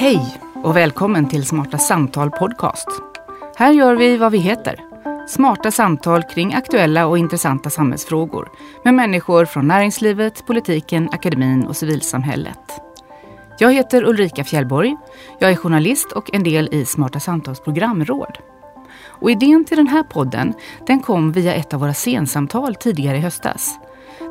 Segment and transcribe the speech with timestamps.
[0.00, 2.86] Hej och välkommen till Smarta Samtal Podcast.
[3.56, 4.80] Här gör vi vad vi heter.
[5.28, 8.48] Smarta samtal kring aktuella och intressanta samhällsfrågor
[8.84, 12.80] med människor från näringslivet, politiken, akademin och civilsamhället.
[13.58, 14.96] Jag heter Ulrika Fjällborg.
[15.38, 18.38] Jag är journalist och en del i Smarta Samtals programråd.
[19.06, 20.54] Och idén till den här podden
[20.86, 23.78] den kom via ett av våra scensamtal tidigare i höstas.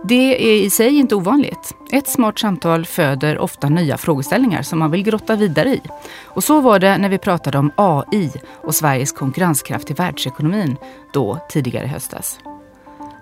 [0.03, 1.75] Det är i sig inte ovanligt.
[1.91, 5.81] Ett smart samtal föder ofta nya frågeställningar som man vill grotta vidare i.
[6.23, 8.31] Och så var det när vi pratade om AI
[8.63, 10.77] och Sveriges konkurrenskraft i världsekonomin
[11.13, 12.39] då tidigare i höstas.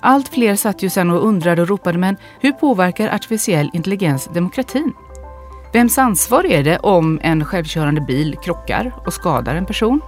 [0.02, 4.94] Allt fler satt ju sen och undrade och ropade men hur påverkar artificiell intelligens demokratin?
[5.74, 10.02] Vems ansvar är det om en självkörande bil krockar och skadar en person?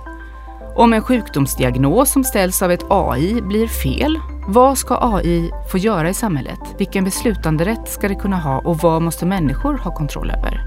[0.76, 6.10] Om en sjukdomsdiagnos som ställs av ett AI blir fel, vad ska AI få göra
[6.10, 6.60] i samhället?
[6.78, 10.62] Vilken beslutanderätt ska det kunna ha och vad måste människor ha kontroll över?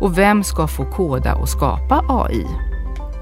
[0.00, 2.46] Och vem ska få koda och skapa AI?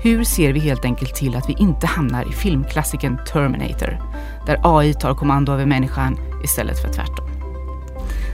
[0.03, 3.99] Hur ser vi helt enkelt till att vi inte hamnar i filmklassikern Terminator,
[4.47, 7.27] där AI tar kommando över människan istället för tvärtom?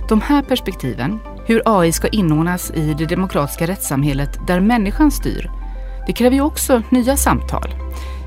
[0.09, 5.51] De här perspektiven, hur AI ska inordnas i det demokratiska rättssamhället där människan styr,
[6.09, 7.75] det kräver ju också nya samtal.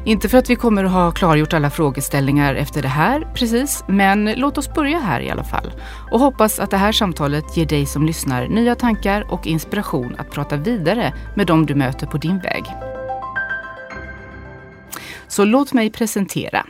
[0.06, 4.34] Inte för att vi kommer att ha klargjort alla frågeställningar efter det här precis, men
[4.38, 5.72] låt oss börja här i alla fall.
[6.12, 10.30] Och hoppas att det här samtalet ger dig som lyssnar nya tankar och inspiration att
[10.32, 12.64] prata vidare med dem du möter på din väg.
[15.28, 16.66] Så låt mig presentera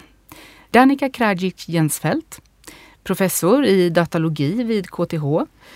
[0.69, 2.41] Danica Krajic Jensfeldt,
[3.03, 5.25] professor i datalogi vid KTH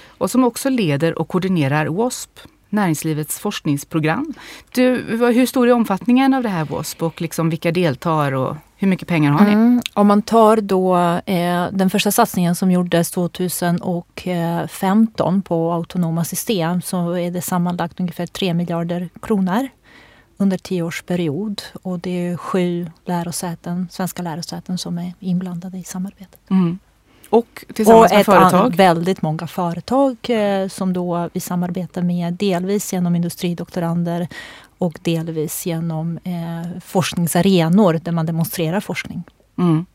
[0.07, 2.39] och som också leder och koordinerar WASP,
[2.75, 4.33] näringslivets forskningsprogram.
[4.73, 4.95] Du,
[5.33, 9.07] hur stor är omfattningen av det här WASP och liksom vilka deltar och hur mycket
[9.07, 9.51] pengar har ni?
[9.51, 16.81] Mm, om man tar då eh, den första satsningen som gjordes 2015 på autonoma system
[16.81, 19.69] så är det sammanlagt ungefär 3 miljarder kronor
[20.37, 21.61] under tioårsperiod.
[21.81, 26.39] Och det är sju lärosäten, svenska lärosäten som är inblandade i samarbetet.
[26.49, 26.79] Mm.
[27.29, 28.65] Och tillsammans och med företag?
[28.65, 34.27] Och väldigt många företag eh, som då vi samarbetar med delvis genom industridoktorander
[34.77, 39.23] och delvis genom eh, forskningsarenor där man demonstrerar forskning.
[39.57, 39.85] Mm.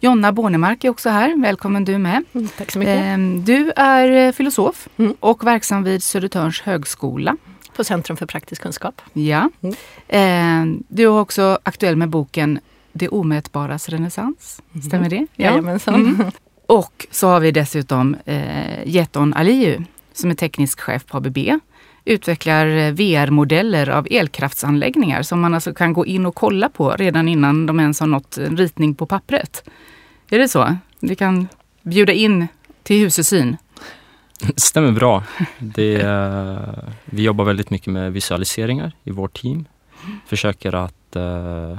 [0.00, 1.42] Jonna Bornemark är också här.
[1.42, 2.24] Välkommen du med.
[2.32, 2.96] Mm, tack så mycket.
[2.96, 5.14] Eh, du är eh, filosof mm.
[5.20, 7.36] och verksam vid Södertörns högskola.
[7.76, 9.02] På Centrum för praktisk kunskap.
[9.12, 9.50] Ja.
[9.60, 9.74] Mm.
[10.08, 12.60] Eh, du är också aktuell med boken
[12.92, 14.62] det omätbaras renässans.
[14.72, 14.82] Mhm.
[14.82, 15.26] Stämmer det?
[15.36, 15.50] Ja.
[15.50, 15.94] Jajamensan.
[15.94, 16.30] Mm.
[16.66, 21.38] Och så har vi dessutom eh, Jeton Aliyu som är teknisk chef på ABB.
[22.04, 27.28] Utvecklar eh, VR-modeller av elkraftsanläggningar som man alltså kan gå in och kolla på redan
[27.28, 29.68] innan de ens har nått en ritning på pappret.
[30.30, 30.76] Är det så?
[31.00, 31.48] Vi kan
[31.82, 32.48] bjuda in
[32.82, 33.56] till husesyn.
[34.56, 35.24] Stämmer bra.
[35.58, 36.58] Det, uh,
[37.04, 39.64] vi jobbar väldigt mycket med visualiseringar i vårt team.
[40.26, 41.78] Försöker att uh,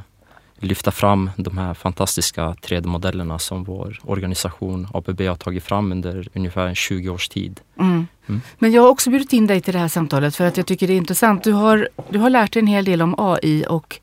[0.62, 6.74] lyfta fram de här fantastiska 3D-modellerna som vår organisation ABB har tagit fram under ungefär
[6.74, 7.60] 20 års tid.
[7.80, 8.08] Mm.
[8.28, 8.42] Mm.
[8.60, 10.88] Men jag har också bjudit in dig till det här samtalet för att jag tycker
[10.88, 11.44] det är intressant.
[11.44, 14.00] Du har, du har lärt dig en hel del om AI och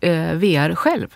[0.00, 1.08] eh, VR själv.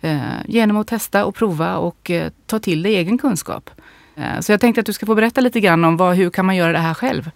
[0.00, 3.70] Eh, genom att testa och prova och eh, ta till dig egen kunskap.
[4.16, 6.46] Eh, så jag tänkte att du ska få berätta lite grann om vad, hur kan
[6.46, 7.30] man göra det här själv.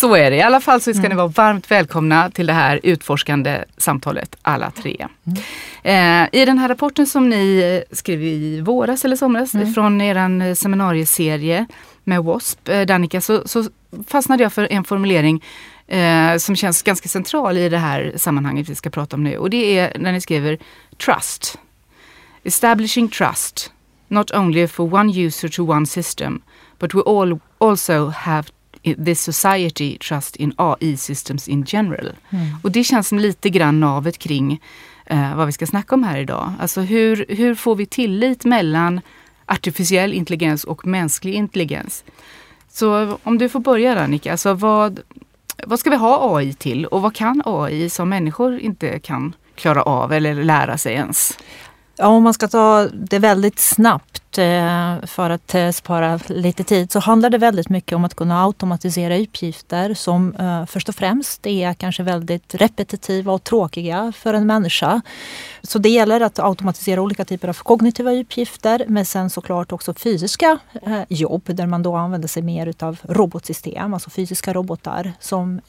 [0.00, 0.36] Så är det.
[0.36, 1.10] I alla fall så ska mm.
[1.10, 5.08] ni vara varmt välkomna till det här utforskande samtalet alla tre.
[5.82, 6.22] Mm.
[6.32, 7.58] Eh, I den här rapporten som ni
[7.90, 9.74] eh, skrev i våras eller somras mm.
[9.74, 11.66] från er seminarieserie
[12.04, 13.64] med WASP, eh, Danica, så, så
[14.06, 15.44] fastnade jag för en formulering
[15.86, 19.38] eh, som känns ganska central i det här sammanhanget vi ska prata om nu.
[19.38, 20.58] Och det är när ni skriver
[21.04, 21.58] trust.
[22.44, 23.72] Establishing trust,
[24.08, 26.42] not only for one user to one system,
[26.78, 28.44] but we all also have
[28.94, 32.12] this society trust in AI systems in general.
[32.30, 32.46] Mm.
[32.62, 34.60] Och det känns som lite grann navet kring
[35.06, 36.52] eh, vad vi ska snacka om här idag.
[36.60, 39.00] Alltså hur, hur får vi tillit mellan
[39.46, 42.04] artificiell intelligens och mänsklig intelligens?
[42.68, 45.00] Så om du får börja Annika, alltså vad,
[45.66, 49.82] vad ska vi ha AI till och vad kan AI som människor inte kan klara
[49.82, 51.38] av eller lära sig ens?
[51.96, 56.92] Ja, om man ska ta det väldigt snabbt eh, för att eh, spara lite tid
[56.92, 61.46] så handlar det väldigt mycket om att kunna automatisera uppgifter som eh, först och främst
[61.46, 65.00] är kanske väldigt repetitiva och tråkiga för en människa.
[65.62, 70.58] Så det gäller att automatisera olika typer av kognitiva uppgifter men sen såklart också fysiska
[71.08, 75.60] jobb där man då använder sig mer utav robotsystem, alltså fysiska robotar som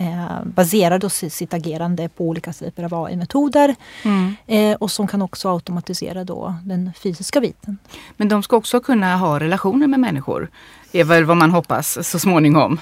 [0.44, 4.76] baserar sitt agerande på olika typer av AI-metoder mm.
[4.80, 7.78] och som kan också automatisera då den fysiska biten.
[8.18, 10.50] Men de ska också kunna ha relationer med människor,
[10.92, 12.80] är väl vad man hoppas så småningom.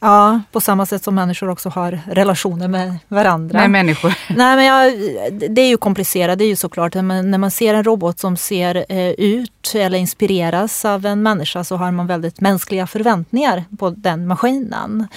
[0.00, 3.58] Ja, på samma sätt som människor också har relationer med varandra.
[3.58, 4.14] Nej, människor.
[4.36, 4.92] Nej, men jag,
[5.50, 6.94] det är ju komplicerat, det är ju såklart.
[6.94, 9.14] Men när man ser en robot som ser eh,
[9.74, 15.08] eller inspireras av en människa så har man väldigt mänskliga förväntningar på den maskinen.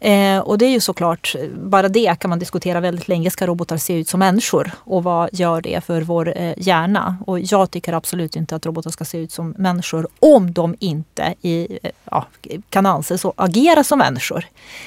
[0.00, 3.30] Eh, och det är ju såklart, bara det kan man diskutera väldigt länge.
[3.30, 4.70] Ska robotar se ut som människor?
[4.78, 7.16] Och vad gör det för vår eh, hjärna?
[7.26, 11.34] Och jag tycker absolut inte att robotar ska se ut som människor om de inte
[11.42, 12.26] i, eh, ja,
[12.70, 14.44] kan anses agera som människor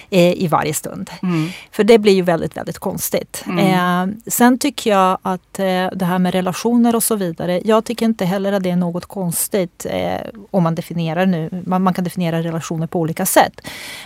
[0.09, 1.09] eh, i varje stund.
[1.23, 1.49] Mm.
[1.71, 3.43] För det blir ju väldigt, väldigt konstigt.
[3.45, 4.09] Mm.
[4.09, 7.61] Eh, sen tycker jag att eh, det här med relationer och så vidare.
[7.65, 10.21] Jag tycker inte heller att det är något konstigt eh,
[10.51, 11.63] om man definierar nu.
[11.65, 13.61] Man, man kan definiera relationer på olika sätt.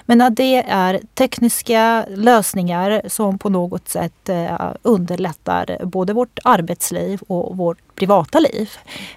[0.05, 7.21] Men att det är tekniska lösningar som på något sätt eh, underlättar både vårt arbetsliv
[7.27, 8.69] och vårt privata liv.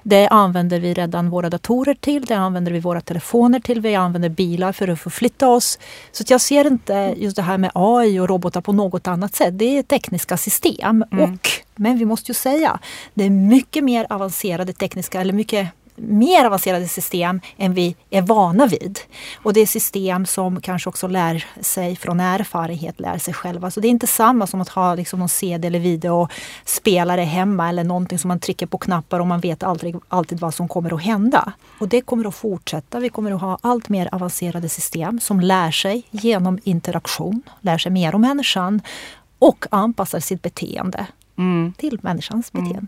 [0.02, 4.28] Det använder vi redan våra datorer till, det använder vi våra telefoner till, vi använder
[4.28, 5.78] bilar för att förflytta oss.
[6.12, 9.58] Så jag ser inte just det här med AI och robotar på något annat sätt.
[9.58, 11.04] Det är tekniska system.
[11.12, 11.32] Mm.
[11.34, 12.78] Och, men vi måste ju säga,
[13.14, 18.66] det är mycket mer avancerade tekniska, eller mycket mer avancerade system än vi är vana
[18.66, 18.98] vid.
[19.42, 23.70] Och det är system som kanske också lär sig från erfarenhet, lär sig själva.
[23.70, 27.84] Så det är inte samma som att ha liksom någon CD eller videospelare hemma eller
[27.84, 31.02] någonting som man trycker på knappar och man vet aldrig, alltid vad som kommer att
[31.02, 31.52] hända.
[31.78, 33.00] Och det kommer att fortsätta.
[33.00, 37.92] Vi kommer att ha allt mer avancerade system som lär sig genom interaktion, lär sig
[37.92, 38.80] mer om människan
[39.38, 41.06] och anpassar sitt beteende
[41.38, 41.72] mm.
[41.76, 42.86] till människans mm.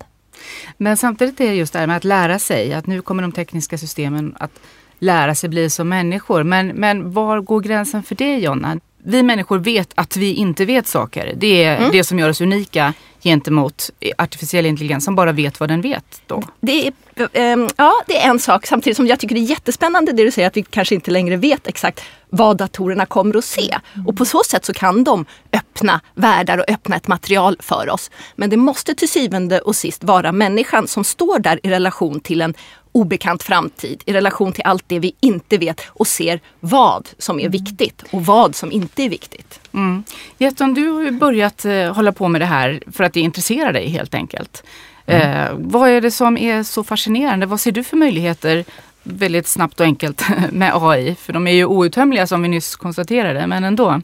[0.79, 3.33] Men samtidigt är det just det här med att lära sig, att nu kommer de
[3.33, 4.61] tekniska systemen att
[4.99, 6.43] lära sig bli som människor.
[6.43, 8.81] Men, men var går gränsen för det Jonna?
[9.07, 11.35] Vi människor vet att vi inte vet saker.
[11.37, 11.93] Det är mm.
[11.93, 16.23] det som gör oss unika gentemot artificiell intelligens som bara vet vad den vet.
[16.27, 16.43] Då.
[16.61, 20.13] Det är, um, ja, det är en sak samtidigt som jag tycker det är jättespännande
[20.13, 22.01] det du säger att vi kanske inte längre vet exakt
[22.37, 23.79] vad datorerna kommer att se.
[23.95, 24.07] Mm.
[24.07, 28.11] Och på så sätt så kan de öppna världar och öppna ett material för oss.
[28.37, 32.41] Men det måste till syvende och sist vara människan som står där i relation till
[32.41, 32.55] en
[32.93, 37.49] obekant framtid i relation till allt det vi inte vet och ser vad som är
[37.49, 39.61] viktigt och vad som inte är viktigt.
[39.73, 40.05] Mm.
[40.39, 43.89] Jetton, du har börjat eh, hålla på med det här för att det intresserar dig
[43.89, 44.63] helt enkelt.
[45.07, 45.47] Mm.
[45.47, 47.47] Eh, vad är det som är så fascinerande?
[47.47, 48.65] Vad ser du för möjligheter
[49.05, 50.23] väldigt snabbt och enkelt
[50.53, 51.15] med AI?
[51.15, 54.01] För de är ju outtömliga som vi nyss konstaterade, men ändå.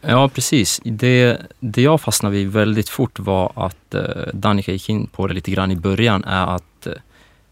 [0.00, 0.80] Ja, precis.
[0.84, 4.02] Det, det jag fastnade vid väldigt fort var att eh,
[4.32, 6.92] Danica gick in på det lite grann i början, är att eh,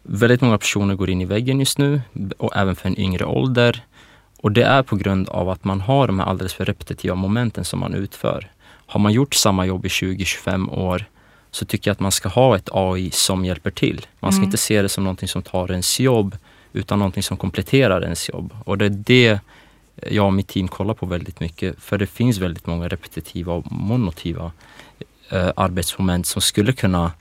[0.02, 2.00] väldigt många personer går in i väggen just nu
[2.38, 3.84] och även för en yngre ålder.
[4.40, 7.64] Och det är på grund av att man har de här alldeles för repetitiva momenten
[7.64, 8.50] som man utför.
[8.86, 11.04] Har man gjort samma jobb i 20-25 år
[11.50, 14.06] så tycker jag att man ska ha ett AI som hjälper till.
[14.20, 14.44] Man ska mm.
[14.44, 16.36] inte se det som någonting som tar ens jobb
[16.76, 18.56] utan någonting som kompletterar ens jobb.
[18.64, 19.40] Och det är det
[20.10, 21.82] jag och mitt team kollar på väldigt mycket.
[21.82, 24.52] För det finns väldigt många repetitiva och monotiva
[25.30, 27.12] eh, arbetsmoment som skulle kunna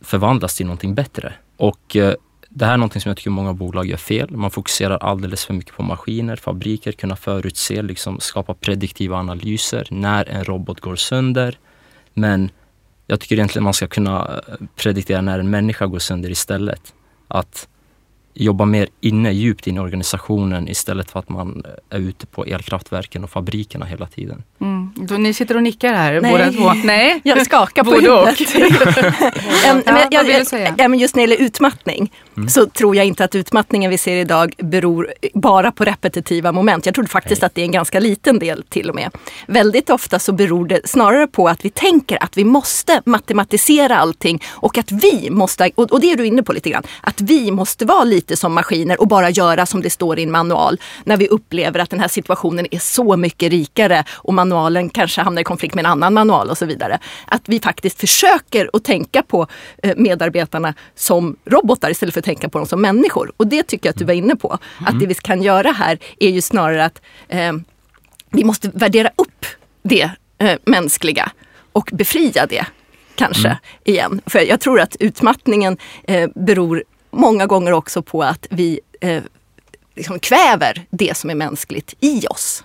[0.00, 1.32] förvandlas till någonting bättre.
[1.56, 2.14] Och eh,
[2.48, 4.30] det här är någonting som jag tycker många bolag gör fel.
[4.30, 10.28] Man fokuserar alldeles för mycket på maskiner, fabriker, kunna förutse, liksom skapa prediktiva analyser när
[10.28, 11.58] en robot går sönder.
[12.14, 12.50] Men
[13.06, 16.94] jag tycker egentligen man ska kunna eh, prediktera när en människa går sönder istället.
[17.28, 17.68] Att
[18.34, 23.24] jobba mer inne, djupt in i organisationen istället för att man är ute på elkraftverken
[23.24, 24.42] och fabrikerna hela tiden.
[24.60, 24.90] Mm.
[24.94, 26.32] Då, ni sitter och nickar här Nej.
[26.32, 26.72] båda två.
[26.84, 28.38] Nej, jag skakar på huvudet.
[29.84, 32.48] men, jag, jag, ja, men just när det gäller utmattning mm.
[32.48, 36.86] så tror jag inte att utmattningen vi ser idag beror bara på repetitiva moment.
[36.86, 37.46] Jag tror faktiskt Nej.
[37.46, 39.10] att det är en ganska liten del till och med.
[39.46, 44.42] Väldigt ofta så beror det snarare på att vi tänker att vi måste matematisera allting
[44.50, 47.84] och att vi måste, och det är du inne på lite grann, att vi måste
[47.84, 50.80] vara lite som maskiner och bara göra som det står i en manual.
[51.04, 55.40] När vi upplever att den här situationen är så mycket rikare och manualen kanske hamnar
[55.40, 56.98] i konflikt med en annan manual och så vidare.
[57.26, 59.46] Att vi faktiskt försöker att tänka på
[59.82, 63.32] eh, medarbetarna som robotar istället för att tänka på dem som människor.
[63.36, 64.58] Och det tycker jag att du var inne på.
[64.78, 64.94] Mm.
[64.94, 67.52] Att det vi kan göra här är ju snarare att eh,
[68.30, 69.46] vi måste värdera upp
[69.82, 71.32] det eh, mänskliga
[71.72, 72.66] och befria det
[73.14, 73.58] kanske mm.
[73.84, 74.20] igen.
[74.26, 79.22] För jag tror att utmattningen eh, beror många gånger också på att vi eh,
[79.96, 82.64] liksom kväver det som är mänskligt i oss.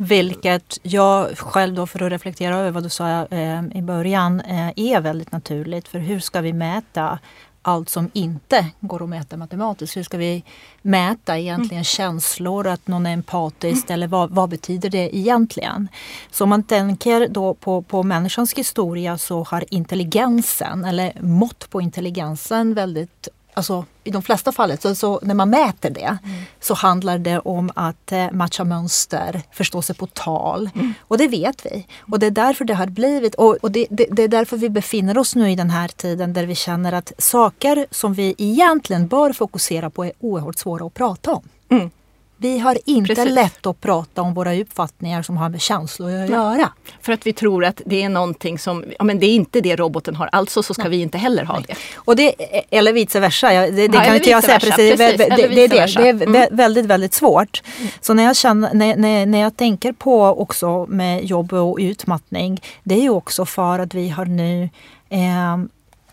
[0.00, 4.70] Vilket jag själv då för att reflektera över vad du sa eh, i början eh,
[4.76, 5.88] är väldigt naturligt.
[5.88, 7.18] För hur ska vi mäta
[7.62, 9.96] allt som inte går att mäta matematiskt?
[9.96, 10.44] Hur ska vi
[10.82, 11.84] mäta egentligen mm.
[11.84, 13.94] känslor, att någon är empatisk mm.
[13.94, 15.88] eller vad, vad, betyder det egentligen?
[16.30, 21.80] Så om man tänker då på, på människans historia så har intelligensen eller mått på
[21.80, 23.28] intelligensen väldigt
[23.58, 26.42] alltså, i de flesta fallen, så, så när man mäter det, mm.
[26.60, 30.70] så handlar det om att eh, matcha mönster, förstå sig på tal.
[30.74, 30.94] Mm.
[31.00, 31.86] Och det vet vi.
[32.00, 34.70] Och det är därför det har blivit, och, och det, det, det, är därför vi
[34.70, 39.08] befinner oss nu i den här tiden där vi känner att saker som vi egentligen
[39.08, 41.42] bör fokusera på är oerhört svåra att prata om.
[41.68, 41.90] Mm.
[42.40, 43.34] Vi har inte Precis.
[43.34, 46.72] lätt att prata om våra uppfattningar som har med känslor att göra.
[47.00, 49.76] För att vi tror att det är någonting som, ja men det är inte det
[49.76, 50.90] roboten har, alltså så ska Nej.
[50.90, 51.74] vi inte heller ha det.
[51.94, 52.34] Och det.
[52.70, 54.76] Eller vice versa, det, det ja, kan inte jag säga precis.
[54.76, 54.96] precis.
[54.96, 55.66] Det, det, det.
[55.66, 56.56] det är mm.
[56.56, 57.62] väldigt, väldigt svårt.
[57.78, 57.90] Mm.
[58.00, 62.60] Så när jag, känner, när, när, när jag tänker på också med jobb och utmattning,
[62.82, 64.70] det är ju också för att vi har nu
[65.08, 65.58] eh,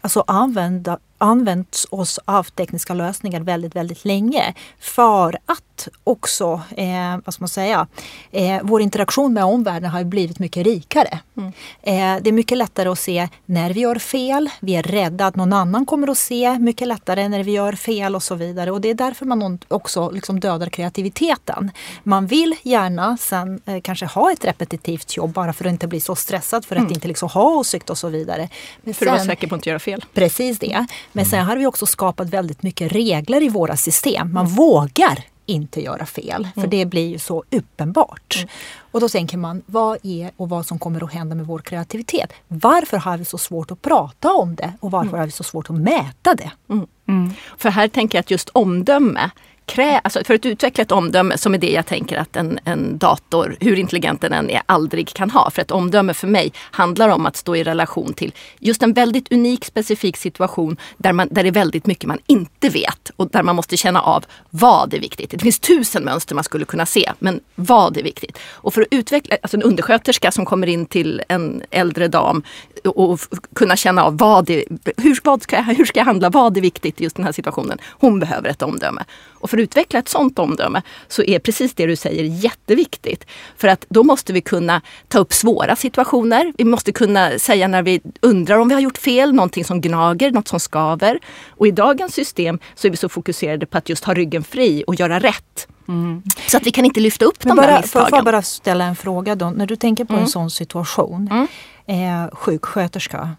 [0.01, 7.33] alltså använda, använt oss av tekniska lösningar väldigt, väldigt länge för att också, eh, vad
[7.33, 7.87] ska man säga,
[8.31, 11.19] eh, vår interaktion med omvärlden har blivit mycket rikare.
[11.37, 11.51] Mm.
[11.81, 15.35] Eh, det är mycket lättare att se när vi gör fel, vi är rädda att
[15.35, 18.71] någon annan kommer att se mycket lättare när vi gör fel och så vidare.
[18.71, 21.71] Och det är därför man också liksom dödar kreativiteten.
[22.03, 25.99] Man vill gärna sen eh, kanske ha ett repetitivt jobb bara för att inte bli
[25.99, 26.93] så stressad, för att mm.
[26.93, 28.49] inte liksom ha åsikt och så vidare.
[28.81, 30.05] Men för sen, att vara säker på att inte göra fel.
[30.13, 30.85] Precis det.
[31.15, 34.33] Men sen har vi också skapat väldigt mycket regler i våra system.
[34.33, 34.55] Man mm.
[34.55, 36.69] vågar inte göra fel, för mm.
[36.69, 38.35] det blir ju så uppenbart.
[38.37, 38.49] Mm.
[38.91, 42.33] Och då tänker man, vad är och vad som kommer att hända med vår kreativitet?
[42.47, 45.19] Varför har vi så svårt att prata om det och varför mm.
[45.19, 46.51] har vi så svårt att mäta det?
[46.69, 46.87] Mm.
[47.07, 47.33] Mm.
[47.57, 49.29] För här tänker jag att just omdöme
[49.65, 52.97] krä, alltså för att utveckla ett omdöme som är det jag tänker att en, en
[52.97, 55.49] dator, hur intelligent den än är, aldrig kan ha.
[55.49, 59.31] För ett omdöme för mig handlar om att stå i relation till just en väldigt
[59.31, 63.43] unik specifik situation där, man, där det är väldigt mycket man inte vet och där
[63.43, 65.29] man måste känna av vad är viktigt.
[65.31, 68.39] Det finns tusen mönster man skulle kunna se, men vad är viktigt?
[68.51, 72.43] Och för att utveckla, alltså en undersköterska som kommer in till en äldre dam
[72.83, 73.19] och, och
[73.55, 74.63] kunna känna av vad är,
[74.97, 77.31] hur, vad ska jag, hur ska jag handla, vad är viktigt i just den här
[77.31, 77.77] situationen?
[77.91, 79.03] Hon behöver ett omdöme.
[79.45, 83.25] Och för att utveckla ett sådant omdöme så är precis det du säger jätteviktigt.
[83.57, 86.53] För att då måste vi kunna ta upp svåra situationer.
[86.57, 90.31] Vi måste kunna säga när vi undrar om vi har gjort fel, någonting som gnager,
[90.31, 91.19] något som skaver.
[91.49, 94.83] Och i dagens system så är vi så fokuserade på att just ha ryggen fri
[94.87, 95.67] och göra rätt.
[95.87, 96.23] Mm.
[96.47, 98.09] Så att vi kan inte lyfta upp Men de bara, där misstagen.
[98.09, 99.49] Får jag bara ställa en fråga då?
[99.49, 100.23] När du tänker på mm.
[100.23, 101.47] en sån situation,
[101.87, 102.23] mm.
[102.25, 103.35] eh, sjuksköterska,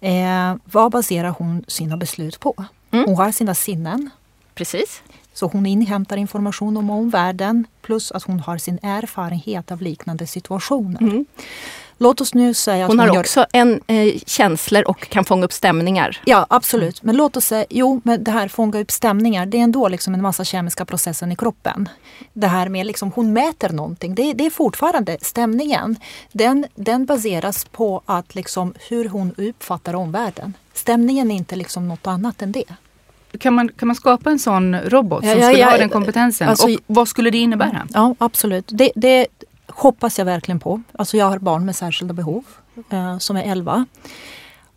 [0.00, 2.64] eh, vad baserar hon sina beslut på?
[2.90, 3.04] Mm.
[3.04, 4.10] Hon har sina sinnen.
[4.54, 5.02] Precis.
[5.34, 11.00] Så hon inhämtar information om omvärlden plus att hon har sin erfarenhet av liknande situationer.
[11.00, 11.24] Mm.
[11.98, 13.20] Låt oss nu säga hon, hon har gör...
[13.20, 16.20] också en eh, känslor och kan fånga upp stämningar.
[16.24, 19.62] Ja absolut, men låt oss säga, jo men det här fånga upp stämningar det är
[19.62, 21.88] ändå liksom en massa kemiska processer i kroppen.
[22.32, 25.96] Det här med liksom hon mäter någonting, det, det är fortfarande stämningen.
[26.32, 30.54] Den, den baseras på att liksom hur hon uppfattar omvärlden.
[30.74, 32.64] Stämningen är inte liksom något annat än det.
[33.38, 35.88] Kan man, kan man skapa en sån robot som ja, ja, skulle ja, ha den
[35.88, 36.48] kompetensen?
[36.48, 37.86] Alltså, och vad skulle det innebära?
[37.92, 38.64] Ja, absolut.
[38.68, 39.26] Det, det
[39.66, 40.82] hoppas jag verkligen på.
[40.92, 42.44] Alltså jag har barn med särskilda behov
[42.90, 43.86] eh, som är 11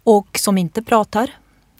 [0.03, 1.31] och som inte pratar.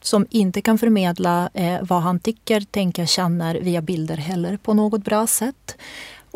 [0.02, 5.04] Som inte kan förmedla eh, vad han tycker, tänker, känner via bilder heller på något
[5.04, 5.76] bra sätt.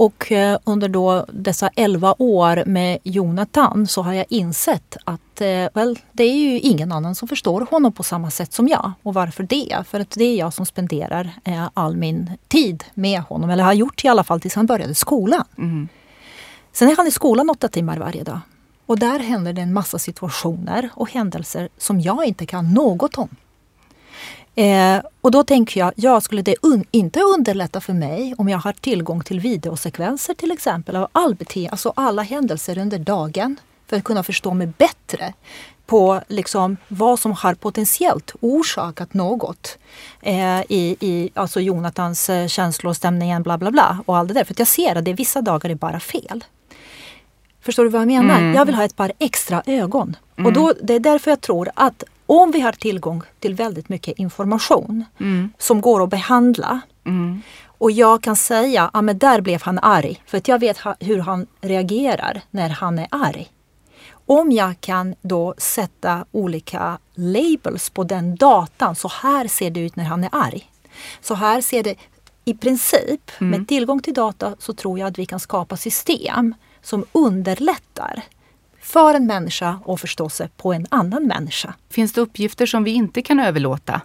[0.00, 5.68] Och eh, under då dessa 11 år med Jonathan så har jag insett att eh,
[5.74, 8.92] well, det är ju ingen annan som förstår honom på samma sätt som jag.
[9.02, 9.84] Och varför det?
[9.88, 13.50] För att det är jag som spenderar eh, all min tid med honom.
[13.50, 15.44] Eller har gjort i alla fall tills han började skolan.
[15.58, 15.88] Mm.
[16.72, 18.40] Sen är han i skolan åtta timmar varje dag.
[18.86, 23.28] Och där händer det en massa situationer och händelser som jag inte kan något om.
[24.54, 28.58] Eh, och då tänker jag, ja skulle det un inte underlätta för mig om jag
[28.58, 33.96] har tillgång till videosekvenser till exempel av all bete alltså alla händelser under dagen för
[33.96, 35.32] att kunna förstå mig bättre
[35.86, 39.78] på liksom vad som har potentiellt orsakat något
[40.22, 44.44] eh, i, i alltså Jonathans eh, känslor, stämningen, bla bla bla och allt det där.
[44.44, 46.44] För jag ser att det vissa dagar är bara fel.
[47.60, 48.38] Förstår du vad jag menar?
[48.38, 48.54] Mm.
[48.54, 50.16] Jag vill ha ett par extra ögon.
[50.36, 50.46] Mm.
[50.46, 54.18] Och då, det är därför jag tror att om vi har tillgång till väldigt mycket
[54.18, 55.52] information mm.
[55.58, 57.42] som går att behandla mm.
[57.66, 61.18] och jag kan säga, ja men där blev han arg för att jag vet hur
[61.18, 63.50] han reagerar när han är arg.
[64.26, 69.96] Om jag kan då sätta olika labels på den datan, så här ser det ut
[69.96, 70.70] när han är arg.
[71.20, 71.94] Så här ser det
[72.44, 73.50] i princip, mm.
[73.50, 78.22] med tillgång till data så tror jag att vi kan skapa system som underlättar
[78.82, 81.74] för en människa att förstå sig på en annan människa.
[81.90, 84.00] Finns det uppgifter som vi inte kan överlåta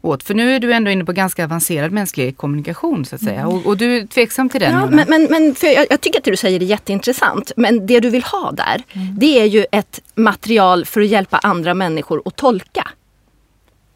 [0.00, 0.22] åt?
[0.22, 3.40] För nu är du ändå inne på ganska avancerad mänsklig kommunikation så att säga.
[3.40, 3.52] Mm.
[3.52, 4.72] Och, och, du är tveksam till den?
[4.72, 7.52] Ja, men, men, men jag, jag, tycker att det du säger är jätteintressant.
[7.56, 9.18] Men det du vill ha där, mm.
[9.18, 12.88] det är ju ett material för att hjälpa andra människor att tolka.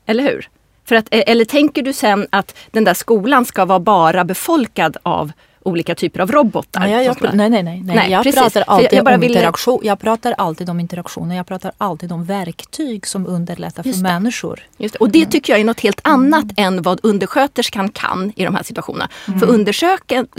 [0.07, 0.49] Eller hur?
[0.85, 4.97] För att, eh, eller tänker du sen att den där skolan ska vara bara befolkad
[5.03, 5.33] av
[5.63, 6.81] olika typer av robotar.
[6.81, 8.11] Nej, jag, jag, nej, nej, nej, nej.
[8.11, 8.41] jag precis.
[8.41, 9.35] pratar alltid jag, jag om ville...
[9.35, 9.81] interaktion.
[9.83, 14.61] Jag pratar alltid om interaktion och jag pratar alltid om verktyg som underlättar för människor.
[14.77, 14.99] Just det.
[14.99, 16.55] Och det tycker jag är något helt annat mm.
[16.57, 19.09] än vad undersköterskan kan i de här situationerna.
[19.29, 19.41] Mm.
[19.41, 19.47] För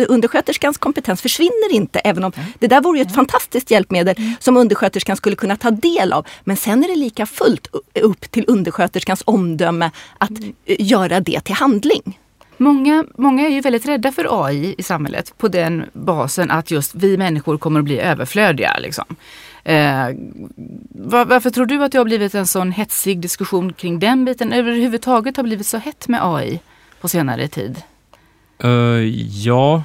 [0.07, 2.51] undersköterskans kompetens försvinner inte även om mm.
[2.59, 3.15] det där vore ju ett mm.
[3.15, 4.33] fantastiskt hjälpmedel mm.
[4.39, 6.27] som undersköterskan skulle kunna ta del av.
[6.43, 7.67] Men sen är det lika fullt
[8.01, 10.53] upp till undersköterskans omdöme att mm.
[10.65, 12.19] göra det till handling.
[12.61, 16.95] Många, många är ju väldigt rädda för AI i samhället på den basen att just
[16.95, 18.77] vi människor kommer att bli överflödiga.
[18.79, 19.05] Liksom.
[19.63, 20.07] Eh,
[20.89, 24.53] var, varför tror du att det har blivit en sån hetsig diskussion kring den biten?
[24.53, 26.59] Överhuvudtaget har blivit så hett med AI
[27.01, 27.81] på senare tid?
[28.63, 29.03] Uh,
[29.45, 29.83] ja,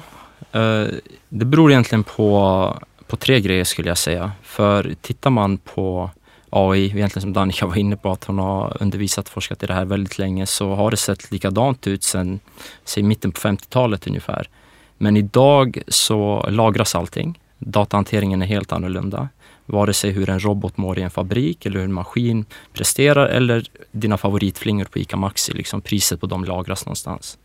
[0.55, 0.87] uh,
[1.29, 2.77] det beror egentligen på,
[3.07, 4.31] på tre grejer skulle jag säga.
[4.43, 6.09] För tittar man på
[6.57, 9.73] AI, egentligen som Danica var inne på, att hon har undervisat och forskat i det
[9.73, 12.39] här väldigt länge, så har det sett likadant ut sedan
[12.83, 14.49] säg, mitten på 50-talet ungefär.
[14.97, 17.39] Men idag så lagras allting.
[17.57, 19.29] Datahanteringen är helt annorlunda.
[19.65, 23.65] Vare sig hur en robot mår i en fabrik eller hur en maskin presterar eller
[23.91, 27.37] dina favoritflingor på ICA Maxi, liksom priset på dem lagras någonstans.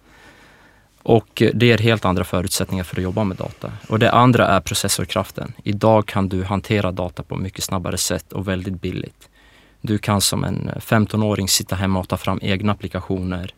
[1.03, 3.73] Och det ger helt andra förutsättningar för att jobba med data.
[3.89, 5.53] Och det andra är processorkraften.
[5.65, 9.29] Idag kan du hantera data på mycket snabbare sätt och väldigt billigt.
[9.81, 13.55] Du kan som en 15-åring sitta hemma och ta fram egna applikationer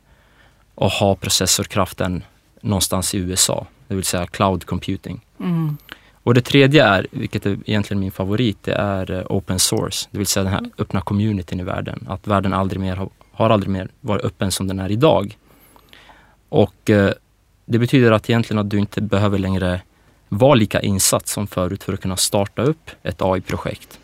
[0.74, 2.22] och ha processorkraften
[2.60, 5.20] någonstans i USA, det vill säga cloud computing.
[5.40, 5.76] Mm.
[6.22, 10.18] Och det tredje är, vilket är egentligen min favorit, det är eh, open source, det
[10.18, 12.06] vill säga den här öppna communityn i världen.
[12.08, 15.36] Att världen aldrig mer har, har aldrig mer varit öppen som den är idag.
[16.48, 17.12] Och eh,
[17.64, 19.80] det betyder att egentligen att du inte behöver längre
[20.28, 23.98] vara lika insatt som förut för att kunna starta upp ett AI-projekt.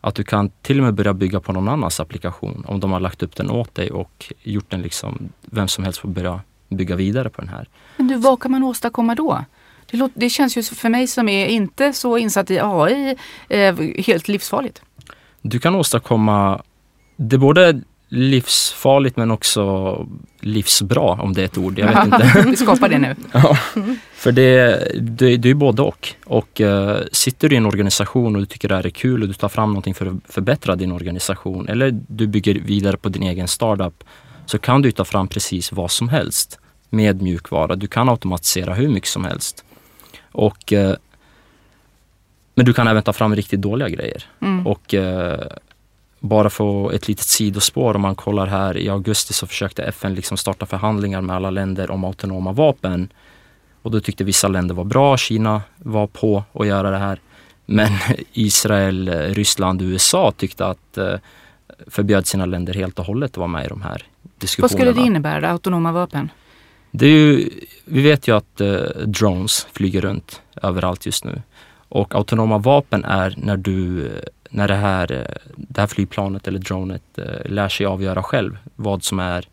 [0.00, 3.00] Att du kan till och med börja bygga på någon annans applikation om de har
[3.00, 6.96] lagt upp den åt dig och gjort den liksom, vem som helst får börja bygga
[6.96, 7.68] vidare på den här.
[7.96, 9.44] Men du, vad kan man åstadkomma då?
[9.90, 13.16] Det, låter, det känns ju för mig som är inte så insatt i AI
[13.48, 14.82] eh, helt livsfarligt.
[15.42, 16.62] Du kan åstadkomma,
[17.16, 17.82] det både
[18.14, 20.06] livsfarligt men också
[20.40, 21.78] livsbra om det är ett ord.
[21.78, 22.44] Jag vet inte.
[22.46, 23.14] Vi skapar det nu.
[23.32, 23.56] ja,
[24.14, 26.08] för det, det, det är både och.
[26.24, 29.28] Och uh, sitter du i en organisation och du tycker det här är kul och
[29.28, 33.22] du tar fram någonting för att förbättra din organisation eller du bygger vidare på din
[33.22, 34.04] egen startup
[34.46, 36.58] så kan du ta fram precis vad som helst
[36.90, 37.76] med mjukvara.
[37.76, 39.64] Du kan automatisera hur mycket som helst.
[40.32, 40.94] Och, uh,
[42.54, 44.24] men du kan även ta fram riktigt dåliga grejer.
[44.40, 44.66] Mm.
[44.66, 45.34] Och uh,
[46.28, 50.36] bara få ett litet sidospår, om man kollar här i augusti så försökte FN liksom
[50.36, 53.08] starta förhandlingar med alla länder om autonoma vapen.
[53.82, 57.20] Och då tyckte vissa länder var bra, Kina var på att göra det här.
[57.66, 57.90] Men
[58.32, 61.14] Israel, Ryssland och USA tyckte att eh,
[61.86, 64.02] förbjöd sina länder helt och hållet att vara med i de här
[64.38, 64.62] diskussionerna.
[64.62, 66.30] Vad skulle det innebära, autonoma vapen?
[66.90, 67.50] Det är ju,
[67.84, 68.74] vi vet ju att eh,
[69.06, 71.42] drones flyger runt överallt just nu.
[71.88, 74.10] Och autonoma vapen är när du
[74.54, 79.04] när det här, eh, det här flygplanet eller dronet eh, lär sig avgöra själv vad
[79.04, 79.48] som är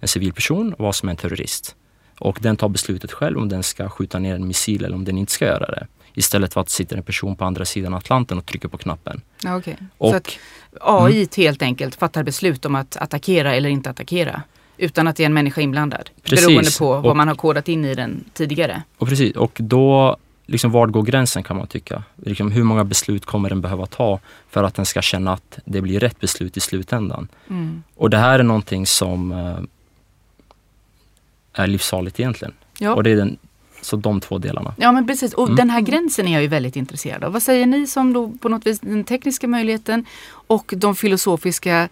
[0.00, 1.76] en civilperson och vad som är en terrorist.
[2.18, 5.18] Och den tar beslutet själv om den ska skjuta ner en missil eller om den
[5.18, 5.86] inte ska göra det.
[6.14, 9.20] Istället för att det sitter en person på andra sidan Atlanten och trycker på knappen.
[9.58, 9.74] okay.
[9.98, 10.38] och, Så att
[10.80, 11.28] AI mm.
[11.36, 14.42] helt enkelt fattar beslut om att attackera eller inte attackera?
[14.76, 16.10] Utan att det är en människa inblandad?
[16.22, 16.46] Precis.
[16.46, 18.82] Beroende på vad och, man har kodat in i den tidigare?
[18.98, 22.02] Och precis, och då liksom var går gränsen kan man tycka?
[22.16, 25.80] Liksom, hur många beslut kommer den behöva ta för att den ska känna att det
[25.80, 27.28] blir rätt beslut i slutändan?
[27.50, 27.82] Mm.
[27.94, 29.58] Och det här är någonting som eh,
[31.52, 32.54] är livsfarligt egentligen.
[32.78, 32.94] Ja.
[32.94, 33.36] Och det är den,
[33.82, 34.74] så de två delarna.
[34.78, 35.56] Ja men precis och mm.
[35.56, 37.32] den här gränsen är jag ju väldigt intresserad av.
[37.32, 40.06] Vad säger ni som då på något vis den tekniska möjligheten
[40.46, 41.88] och de filosofiska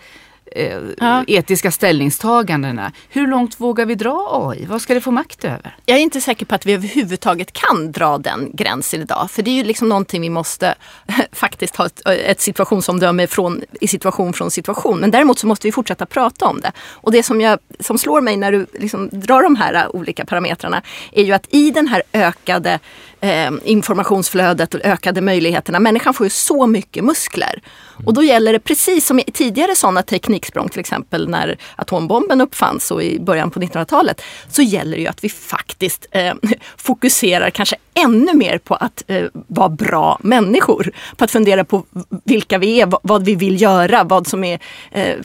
[0.46, 1.24] eh, ja.
[1.26, 2.92] etiska ställningstagandena.
[3.08, 4.66] Hur långt vågar vi dra AI?
[4.66, 5.76] Vad ska det få makt över?
[5.86, 9.30] Jag är inte säker på att vi överhuvudtaget kan dra den gränsen idag.
[9.30, 10.74] För det är ju liksom någonting vi måste
[11.32, 14.98] faktiskt ha ett, ett situationsomdöme från, i situation från situation.
[14.98, 16.72] Men däremot så måste vi fortsätta prata om det.
[16.90, 20.82] Och det som, jag, som slår mig när du liksom drar de här olika parametrarna
[21.12, 22.78] är ju att i den här ökade
[23.20, 25.80] eh, informationsflödet och ökade möjligheterna.
[25.80, 27.62] Människan får ju så mycket muskler.
[28.06, 32.90] Och då gäller det precis som i tidigare sådana tekniksprång, till exempel när atombomben uppfanns
[32.90, 36.34] och i början på 1900-talet, så gäller det ju att vi faktiskt eh,
[36.76, 40.92] fokuserar kanske ännu mer på att eh, vara bra människor.
[41.16, 41.84] På att fundera på
[42.24, 44.58] vilka vi är, vad vi vill göra, vad som är
[44.90, 45.16] eh,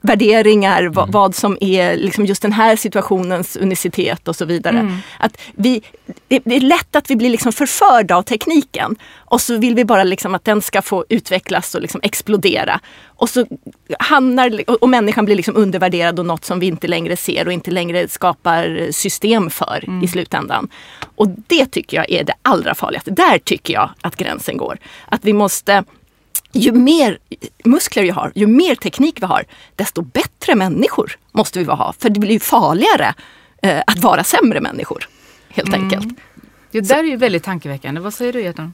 [0.00, 0.92] värderingar, mm.
[0.92, 4.78] vad, vad, som är liksom just den här situationens unicitet och så vidare.
[4.78, 4.96] Mm.
[5.18, 5.82] Att vi,
[6.28, 10.04] det, är lätt att vi blir liksom förförda av tekniken och så vill vi bara
[10.04, 12.80] liksom att den ska få utvecklas och liksom explodera.
[13.06, 13.46] Och så
[13.98, 17.70] hamnar, och människan blir liksom undervärderad och något som vi inte längre ser och inte
[17.70, 20.04] längre skapar system för mm.
[20.04, 20.68] i slutändan.
[21.14, 23.10] Och det tycker jag är det allra farligaste.
[23.10, 24.78] Där tycker jag att gränsen går.
[25.06, 25.84] Att vi måste
[26.52, 27.18] ju mer
[27.64, 29.44] muskler vi har, ju mer teknik vi har,
[29.76, 31.94] desto bättre människor måste vi ha.
[31.98, 33.14] För det blir ju farligare
[33.62, 35.08] eh, att vara sämre människor.
[35.48, 35.82] Helt mm.
[35.82, 36.18] enkelt.
[36.70, 38.00] Det där är ju väldigt tankeväckande.
[38.00, 38.72] Vad säger du Götan?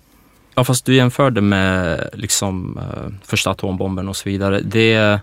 [0.55, 4.61] Ja fast du jämförde med liksom, uh, första atombomben och så vidare.
[4.61, 5.21] Det,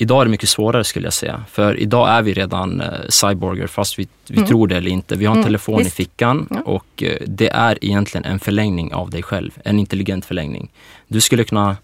[0.00, 1.44] idag är det mycket svårare skulle jag säga.
[1.50, 4.48] För idag är vi redan uh, cyborger fast vi, vi mm.
[4.48, 5.16] tror det eller inte.
[5.16, 5.46] Vi har en mm.
[5.46, 5.90] telefon Visst.
[5.90, 6.60] i fickan ja.
[6.60, 9.50] och uh, det är egentligen en förlängning av dig själv.
[9.64, 10.70] En intelligent förlängning.
[11.08, 11.76] Du skulle kunna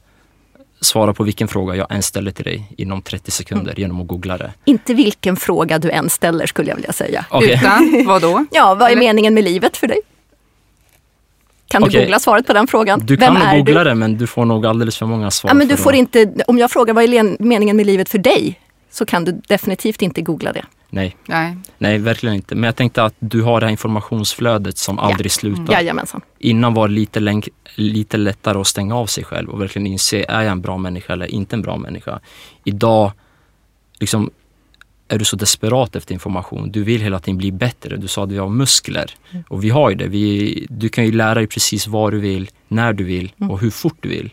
[0.80, 3.80] svara på vilken fråga jag än ställer till dig inom 30 sekunder mm.
[3.80, 4.52] genom att googla det.
[4.64, 7.24] Inte vilken fråga du än ställer skulle jag vilja säga.
[7.30, 7.54] Okay.
[7.54, 8.44] Utan vad då?
[8.50, 9.00] ja, vad är Eller?
[9.00, 10.00] meningen med livet för dig?
[11.68, 13.00] Kan du googla svaret på den frågan?
[13.00, 13.90] Du Vem kan googla du?
[13.90, 15.50] det men du får nog alldeles för många svar.
[15.50, 18.60] Ja, men du får inte, om jag frågar vad är meningen med livet för dig?
[18.90, 20.64] Så kan du definitivt inte googla det.
[20.90, 21.16] Nej.
[21.26, 21.56] Nej.
[21.78, 22.54] Nej, verkligen inte.
[22.54, 25.62] Men jag tänkte att du har det här informationsflödet som aldrig slutar.
[25.62, 25.72] Mm.
[25.72, 26.20] Jajamensan.
[26.38, 27.42] Innan var det lite,
[27.74, 31.12] lite lättare att stänga av sig själv och verkligen inse, är jag en bra människa
[31.12, 32.20] eller inte en bra människa?
[32.64, 33.12] Idag
[33.98, 34.30] liksom,
[35.08, 36.70] är du så desperat efter information.
[36.70, 37.96] Du vill hela tiden bli bättre.
[37.96, 39.44] Du sa att vi har muskler mm.
[39.48, 40.08] och vi har ju det.
[40.08, 43.50] Vi, du kan ju lära dig precis vad du vill, när du vill mm.
[43.50, 44.30] och hur fort du vill.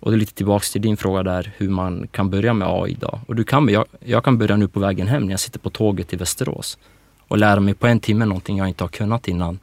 [0.00, 2.92] Och det är lite tillbaks till din fråga där hur man kan börja med AI
[2.92, 3.20] idag.
[3.28, 5.70] Och du kan, jag, jag kan börja nu på vägen hem när jag sitter på
[5.70, 6.78] tåget till Västerås
[7.28, 9.58] och lära mig på en timme någonting jag inte har kunnat innan.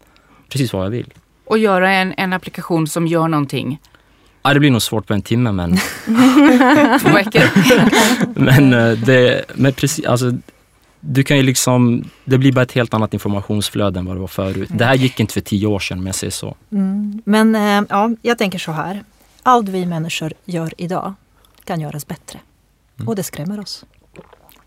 [0.49, 1.13] Precis vad jag vill.
[1.45, 3.79] Och göra en, en applikation som gör någonting?
[4.43, 5.77] Ja, det blir nog svårt på en timme men...
[6.99, 7.43] Två veckor?
[8.39, 10.31] men eh, det, men precis, alltså
[10.99, 14.27] du kan ju liksom, det blir bara ett helt annat informationsflöde än vad det var
[14.27, 14.69] förut.
[14.73, 16.55] Det här gick inte för tio år sedan om jag säger så.
[16.71, 17.21] Mm.
[17.25, 19.03] Men eh, ja, jag tänker så här
[19.43, 21.13] allt vi människor gör idag
[21.63, 22.39] kan göras bättre.
[22.97, 23.07] Mm.
[23.07, 23.85] Och det skrämmer oss.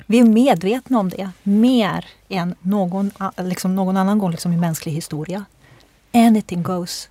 [0.06, 4.92] Vi är medvetna om det mer än någon, liksom någon annan gång liksom i mänsklig
[4.92, 5.44] historia.
[6.12, 7.08] Anything goes.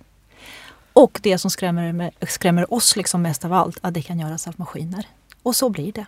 [0.96, 4.54] Och det som skrämmer, skrämmer oss liksom mest av allt, att det kan göras av
[4.56, 5.06] maskiner.
[5.42, 6.06] Och så blir det.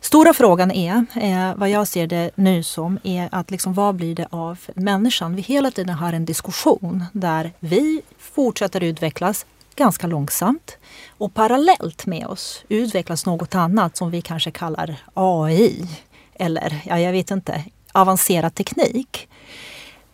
[0.00, 4.14] Stora frågan är, eh, vad jag ser det nu som, är att liksom, vad blir
[4.14, 5.36] det av människan?
[5.36, 10.76] Vi hela tiden har en diskussion där vi fortsätter utvecklas, ganska långsamt.
[11.08, 15.88] Och parallellt med oss utvecklas något annat som vi kanske kallar AI
[16.34, 19.28] eller ja, jag vet inte, avancerad teknik.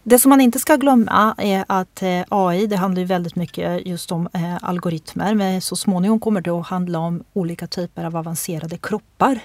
[0.03, 4.13] Det som man inte ska glömma är att eh, AI det handlar väldigt mycket just
[4.13, 8.79] om eh, algoritmer men så småningom kommer det att handla om olika typer av avancerade
[8.79, 9.41] kroppar.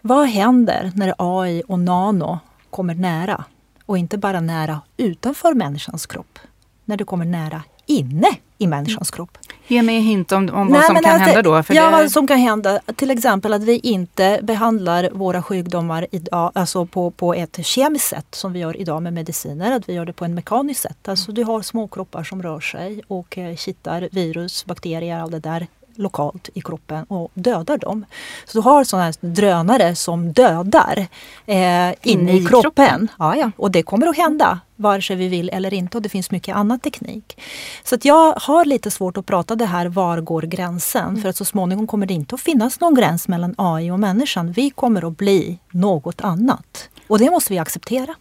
[0.00, 2.38] Vad händer när AI och nano
[2.70, 3.44] kommer nära?
[3.86, 6.38] Och inte bara nära utanför människans kropp.
[6.84, 8.28] När det kommer nära inne
[8.62, 9.38] i människans kropp.
[9.66, 11.62] Ge mig en hint om, om Nej, vad som kan alltså, hända då.
[11.62, 11.90] För ja, det...
[11.90, 12.80] vad som kan hända.
[12.96, 18.26] Till exempel att vi inte behandlar våra sjukdomar idag, alltså på, på ett kemiskt sätt
[18.30, 19.72] som vi gör idag med mediciner.
[19.72, 21.08] Att vi gör det på ett mekaniskt sätt.
[21.08, 25.38] Alltså du har små kroppar som rör sig och eh, kittar virus, bakterier, allt det
[25.38, 28.04] där lokalt i kroppen och dödar dem.
[28.44, 31.06] Så du har sådana drönare som dödar
[31.46, 32.62] eh, inne i, kroppen.
[32.62, 33.08] kroppen.
[33.18, 33.50] Ja, ja.
[33.56, 36.56] Och det kommer att hända vare sig vi vill eller inte och det finns mycket
[36.56, 37.40] annan teknik.
[37.84, 41.08] Så att jag har lite svårt att prata det här, var går gränsen?
[41.08, 41.22] Mm.
[41.22, 44.52] För att så småningom kommer det inte att finnas någon gräns mellan AI och människan.
[44.52, 46.88] Vi kommer att bli något annat.
[47.06, 48.14] Och det måste vi acceptera.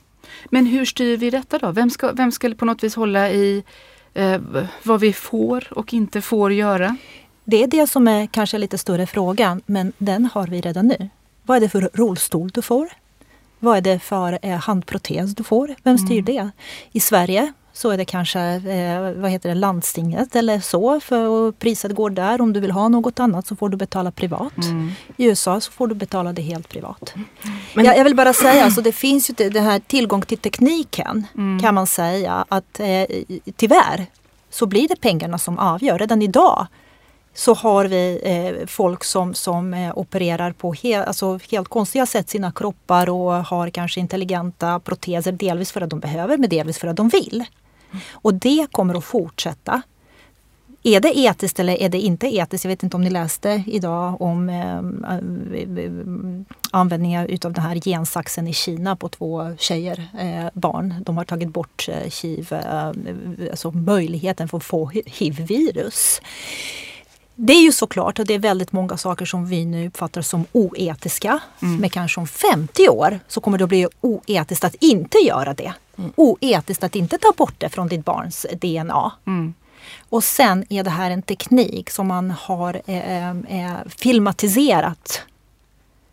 [0.50, 1.72] Men hur styr vi detta då?
[1.72, 3.64] Vem ska, vem ska på något vis hålla i
[4.14, 4.42] eh,
[4.84, 6.96] vad vi får och inte får göra?
[7.44, 11.10] Det är det som är kanske lite större frågan, men den har vi redan nu.
[11.44, 12.90] Vad är det för rullstol du får?
[13.60, 15.76] Vad är det för eh, handprotes du får?
[15.84, 16.26] Vem styr mm.
[16.26, 16.50] det?
[16.92, 21.00] I Sverige så är det kanske eh, vad heter det, landstinget eller så.
[21.00, 22.42] För priset går där.
[22.42, 24.58] Om du vill ha något annat så får du betala privat.
[24.58, 24.92] Mm.
[25.18, 27.14] I USA så får du betala det helt privat.
[27.74, 31.28] Men jag, jag vill bara säga, alltså, det finns ju det här tillgång till tekniken
[31.38, 31.60] mm.
[31.60, 33.06] kan man säga att eh,
[33.56, 34.06] tyvärr
[34.50, 36.00] så blir det pengarna som avgör.
[36.00, 36.68] Redan idag
[37.34, 42.30] så har vi eh, folk som, som eh, opererar på he, alltså helt konstiga sätt
[42.30, 46.88] sina kroppar och har kanske intelligenta proteser, delvis för att de behöver men delvis för
[46.88, 47.46] att de vill.
[48.12, 49.82] Och det kommer att fortsätta.
[50.84, 52.64] är det etiskt eller är det inte etiskt?
[52.66, 54.82] Jag vet inte om ni läste idag om eh,
[56.72, 60.96] användningen utav den här gensaxen i Kina på två tjejer, eh, barn.
[61.06, 62.92] De har tagit bort eh, HIV, eh,
[63.52, 66.22] alltså möjligheten för att få hiv-virus.
[67.44, 70.46] Det är ju såklart att det är väldigt många saker som vi nu uppfattar som
[70.52, 71.40] oetiska.
[71.62, 71.78] Mm.
[71.78, 75.74] Men kanske om 50 år så kommer det att bli oetiskt att inte göra det.
[75.98, 76.12] Mm.
[76.16, 79.12] Oetiskt att inte ta bort det från ditt barns DNA.
[79.28, 79.54] Mm.
[80.10, 85.22] Och sen är det här en teknik som man har eh, eh, filmatiserat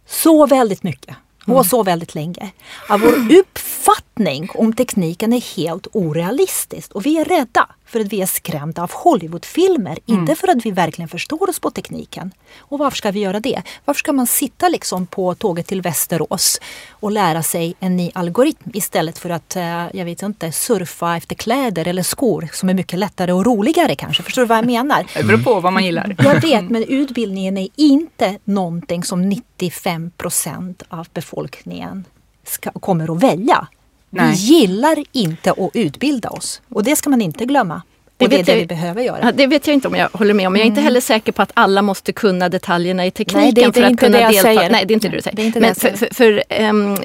[0.06, 1.64] så väldigt mycket och mm.
[1.64, 2.50] så väldigt länge.
[2.88, 8.22] Att vår uppfattning om tekniken är helt orealistisk och vi är rädda för att vi
[8.22, 10.20] är skrämda av Hollywoodfilmer, mm.
[10.20, 12.32] inte för att vi verkligen förstår oss på tekniken.
[12.58, 13.62] Och varför ska vi göra det?
[13.84, 18.70] Varför ska man sitta liksom på tåget till Västerås och lära sig en ny algoritm
[18.74, 22.98] istället för att, eh, jag vet inte, surfa efter kläder eller skor som är mycket
[22.98, 24.22] lättare och roligare kanske.
[24.22, 25.06] Förstår du vad jag menar?
[25.14, 26.16] Det beror på vad man gillar.
[26.18, 32.04] Jag vet, men utbildningen är inte någonting som 95 procent av befolkningen
[32.44, 33.68] ska, kommer att välja.
[34.10, 34.30] Nej.
[34.30, 37.82] Vi gillar inte att utbilda oss och det ska man inte glömma.
[38.16, 39.32] Det och det är det jag, vi behöver göra.
[39.32, 40.52] Det vet jag inte om jag håller med om.
[40.52, 40.84] Men jag är inte mm.
[40.84, 43.98] heller säker på att alla måste kunna detaljerna i tekniken Nej, det är, för att
[43.98, 44.42] kunna delta.
[44.42, 44.70] Säger.
[44.70, 45.50] Nej, det är inte det du säger.
[45.52, 46.96] Det men för, för, för um,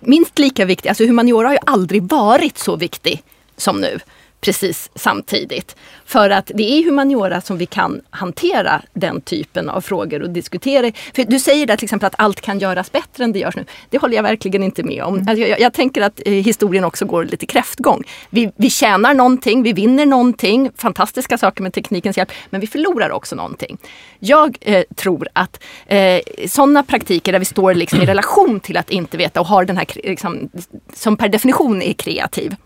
[0.00, 3.22] minst lika viktigt, alltså humaniora har ju aldrig varit så viktig
[3.56, 3.98] som nu
[4.44, 5.76] precis samtidigt.
[6.04, 10.92] För att det är humaniora som vi kan hantera den typen av frågor och diskutera.
[11.14, 13.64] För du säger där till exempel att allt kan göras bättre än det görs nu.
[13.90, 15.14] Det håller jag verkligen inte med om.
[15.14, 15.28] Mm.
[15.28, 18.02] Alltså jag, jag, tänker att eh, historien också går lite kräftgång.
[18.30, 23.10] Vi, vi tjänar någonting, vi vinner någonting, fantastiska saker med teknikens hjälp, men vi förlorar
[23.10, 23.78] också någonting.
[24.18, 28.90] Jag eh, tror att eh, sådana praktiker där vi står liksom i relation till att
[28.90, 30.50] inte veta och har den här liksom,
[30.94, 32.56] som per definition är kreativ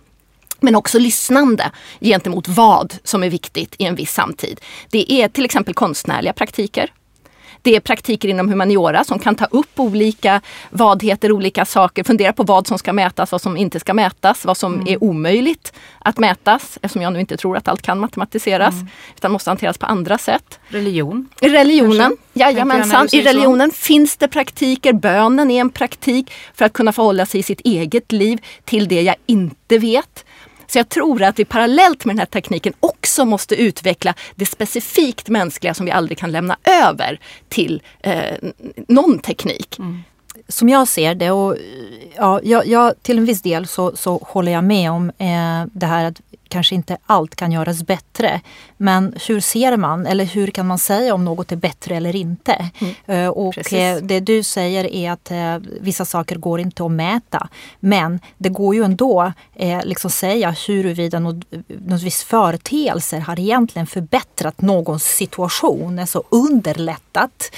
[0.60, 4.60] men också lyssnande gentemot vad som är viktigt i en viss samtid.
[4.90, 6.92] Det är till exempel konstnärliga praktiker.
[7.62, 10.40] Det är praktiker inom humaniora som kan ta upp olika
[10.70, 14.56] vadheter, olika saker, fundera på vad som ska mätas, vad som inte ska mätas, vad
[14.56, 14.88] som mm.
[14.88, 18.88] är omöjligt att mätas, eftersom jag nu inte tror att allt kan matematiseras, mm.
[19.16, 20.58] utan måste hanteras på andra sätt.
[20.68, 21.28] Religion?
[21.40, 23.08] Religionen, jajamensan.
[23.12, 23.76] I religionen så.
[23.76, 28.12] finns det praktiker, bönen är en praktik för att kunna förhålla sig i sitt eget
[28.12, 30.24] liv till det jag inte vet.
[30.70, 35.28] Så jag tror att vi parallellt med den här tekniken också måste utveckla det specifikt
[35.28, 38.34] mänskliga som vi aldrig kan lämna över till eh,
[38.88, 39.78] någon teknik.
[39.78, 40.02] Mm
[40.48, 41.56] som jag ser det, och
[42.16, 45.86] ja, jag, jag, till en viss del så, så håller jag med om eh, det
[45.86, 48.40] här att kanske inte allt kan göras bättre.
[48.76, 52.70] Men hur ser man eller hur kan man säga om något är bättre eller inte?
[52.78, 53.24] Mm.
[53.24, 53.72] Uh, och Precis.
[53.72, 57.48] Eh, det du säger är att uh, vissa saker går inte att mäta.
[57.80, 59.32] Men det går ju ändå
[59.62, 67.50] uh, liksom säga huruvida något, något viss företeelser har egentligen förbättrat någons situation, alltså underlättat.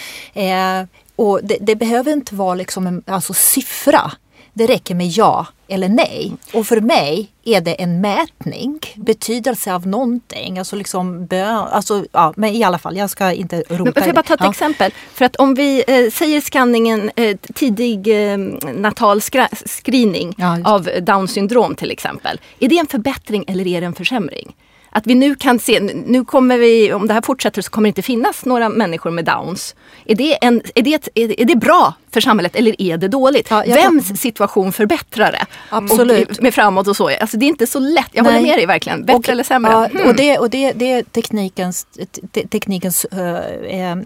[1.21, 4.13] Och det, det, behöver inte vara liksom en alltså siffra.
[4.53, 6.33] Det räcker med ja eller nej.
[6.53, 10.59] Och för mig är det en mätning, betydelse av någonting.
[10.59, 13.85] Alltså liksom bön, alltså, ja, men i alla fall, jag ska inte ropa.
[13.85, 14.51] Men får jag bara ta ett ja.
[14.51, 14.93] exempel?
[15.15, 18.39] För att om vi eh, säger skanningen eh, tidig eh,
[18.75, 19.21] natal
[19.67, 22.41] screening ja, av down syndrom till exempel.
[22.59, 24.55] Är det en förbättring eller är det en försämring?
[24.90, 27.88] Att vi nu kan se, nu kommer vi, om det här fortsätter så kommer det
[27.88, 29.74] inte finnas några människor med downs.
[30.05, 33.50] Är det, en, är det, ett, är det bra för samhället eller är det dåligt?
[33.50, 34.16] Ja, Vems kan...
[34.16, 35.46] situation förbättrar det?
[35.68, 36.31] Absolut.
[36.31, 37.09] Och, med framåt och så.
[37.20, 38.09] Alltså det är inte så lätt.
[38.12, 38.33] Jag Nej.
[38.33, 39.05] håller med dig verkligen.
[39.05, 39.72] Bättre och, eller sämre?
[39.72, 40.09] Ja, mm.
[40.09, 41.87] och det, och det, det är teknikens,
[42.33, 43.98] te, teknikens äh, äh,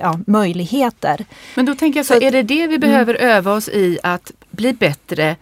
[0.00, 1.24] ja, möjligheter.
[1.54, 3.30] Men då tänker jag så, så är det det vi behöver mm.
[3.30, 5.36] öva oss i att bli bättre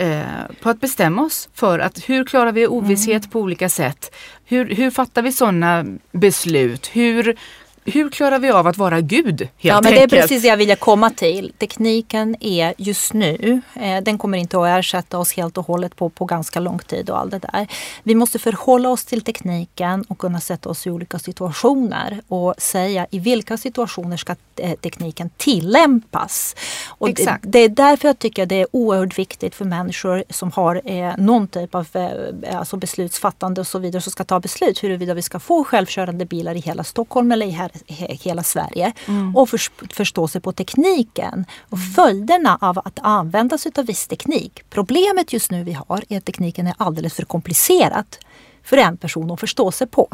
[0.00, 0.22] Eh,
[0.60, 3.30] på att bestämma oss för att hur klarar vi ovisshet mm.
[3.30, 4.14] på olika sätt?
[4.44, 6.86] Hur, hur fattar vi sådana beslut?
[6.86, 7.36] Hur
[7.84, 9.40] hur klarar vi av att vara Gud?
[9.40, 10.10] Helt ja, men enkelt?
[10.10, 11.52] Det är precis det jag ville komma till.
[11.58, 16.08] Tekniken är just nu, eh, den kommer inte att ersätta oss helt och hållet på,
[16.08, 17.66] på ganska lång tid och allt det där.
[18.02, 23.06] Vi måste förhålla oss till tekniken och kunna sätta oss i olika situationer och säga
[23.10, 26.56] i vilka situationer ska eh, tekniken tillämpas.
[26.88, 27.42] Och Exakt.
[27.42, 31.16] Det, det, är därför jag tycker det är oerhört viktigt för människor som har eh,
[31.18, 35.22] någon typ av eh, alltså beslutsfattande och så vidare som ska ta beslut huruvida vi
[35.22, 39.36] ska få självkörande bilar i hela Stockholm eller i här hela Sverige mm.
[39.36, 39.60] och för,
[39.94, 41.90] förstå sig på tekniken och mm.
[41.90, 44.62] följderna av att använda sig av viss teknik.
[44.70, 48.16] Problemet just nu vi har är att tekniken är alldeles för komplicerad
[48.62, 50.08] för en person att förstå sig på.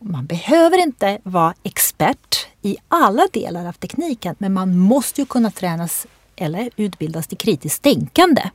[0.00, 5.50] Man behöver inte vara expert i alla delar av tekniken men man måste ju kunna
[5.50, 8.50] tränas eller utbildas till kritiskt tänkande.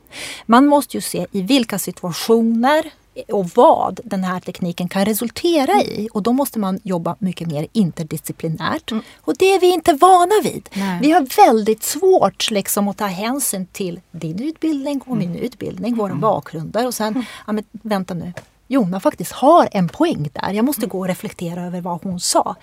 [0.46, 2.90] Man måste ju se i vilka situationer
[3.28, 6.08] och vad den här tekniken kan resultera i.
[6.12, 8.90] Och då måste man jobba mycket mer interdisciplinärt.
[8.90, 9.04] Mm.
[9.20, 10.68] Och det är vi inte vana vid.
[10.72, 10.98] Nej.
[11.02, 15.42] Vi har väldigt svårt liksom, att ta hänsyn till din utbildning och min mm.
[15.42, 16.20] utbildning, våra mm.
[16.20, 17.24] bakgrunder och sen, mm.
[17.46, 18.32] ja, men, vänta nu,
[18.68, 20.52] Jonna faktiskt har en poäng där.
[20.52, 20.90] Jag måste mm.
[20.90, 22.56] gå och reflektera över vad hon sa.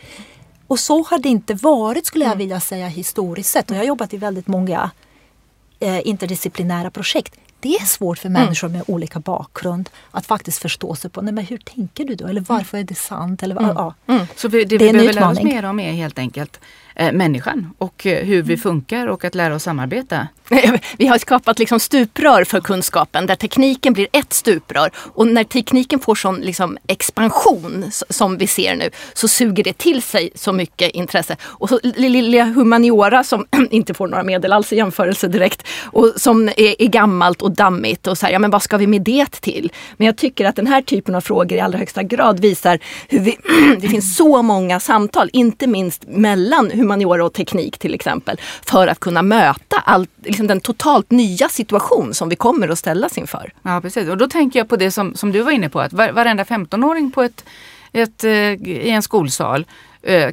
[0.67, 2.37] Och så har det inte varit skulle jag mm.
[2.37, 3.69] vilja säga historiskt sett.
[3.69, 4.91] Och jag har jobbat i väldigt många
[5.79, 11.11] eh, interdisciplinära projekt det är svårt för människor med olika bakgrund att faktiskt förstå sig
[11.11, 12.27] på, nej men hur tänker du då?
[12.27, 13.43] Eller varför är det sant?
[13.43, 13.71] Eller, mm.
[13.75, 13.93] Ja.
[14.07, 14.27] Mm.
[14.35, 16.59] Så vi, det, det vi behöver lära oss mer om är helt enkelt
[16.95, 20.27] eh, människan och eh, hur vi funkar och att lära oss samarbeta.
[20.97, 24.91] Vi har skapat liksom stuprör för kunskapen där tekniken blir ett stuprör.
[24.95, 30.01] Och när tekniken får sån liksom expansion som vi ser nu så suger det till
[30.01, 31.37] sig så mycket intresse.
[31.43, 36.47] Och så lilla humaniora som inte får några medel alls i jämförelse direkt och som
[36.47, 39.41] är, är gammalt och dammigt och så här, ja men vad ska vi med det
[39.41, 39.71] till?
[39.97, 43.19] Men jag tycker att den här typen av frågor i allra högsta grad visar hur
[43.19, 43.37] vi,
[43.79, 48.99] det finns så många samtal, inte minst mellan humaniora och teknik till exempel, för att
[48.99, 53.53] kunna möta all, liksom den totalt nya situation som vi kommer att ställas inför.
[53.61, 55.93] Ja precis och då tänker jag på det som, som du var inne på att
[55.93, 57.45] varenda 15-åring på ett,
[57.91, 59.65] ett, eh, i en skolsal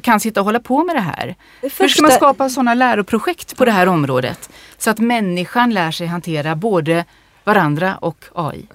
[0.01, 1.35] kan sitta och hålla på med det här.
[1.61, 1.83] Det första...
[1.83, 4.49] Hur ska man skapa sådana läroprojekt på det här området?
[4.77, 7.05] Så att människan lär sig hantera både
[7.43, 8.65] varandra och AI.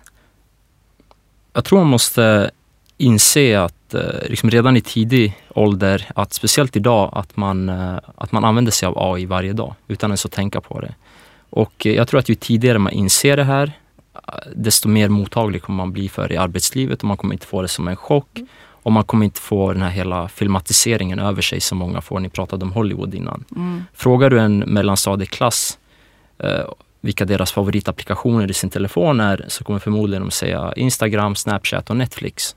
[1.52, 2.50] Jag tror man måste
[2.96, 7.68] inse att eh, liksom redan i tidig ålder, att speciellt idag, att man,
[8.16, 10.94] att man använder sig av AI varje dag utan ens att tänka på det.
[11.50, 13.72] Och jag tror att ju tidigare man inser det här,
[14.54, 17.62] desto mer mottaglig kommer man bli för det i arbetslivet och man kommer inte få
[17.62, 18.36] det som en chock.
[18.36, 18.48] Mm.
[18.90, 22.20] Och man kommer inte få den här hela filmatiseringen över sig som många får.
[22.20, 23.44] Ni pratade om Hollywood innan.
[23.56, 23.84] Mm.
[23.94, 25.78] Frågar du en mellanstadieklass
[26.38, 26.64] eh,
[27.00, 31.96] vilka deras favoritapplikationer i sin telefon är så kommer förmodligen de säga Instagram, Snapchat och
[31.96, 32.56] Netflix.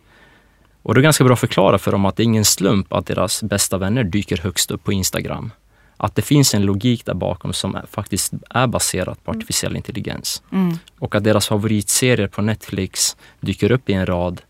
[0.81, 3.05] Och det är ganska bra att förklara för dem att det är ingen slump att
[3.05, 5.51] deras bästa vänner dyker högst upp på Instagram
[5.97, 9.39] att det finns en logik där bakom som är, faktiskt är baserad på mm.
[9.39, 10.43] artificiell intelligens.
[10.51, 10.77] Mm.
[10.99, 14.41] Och att deras favoritserier på Netflix dyker upp i en rad,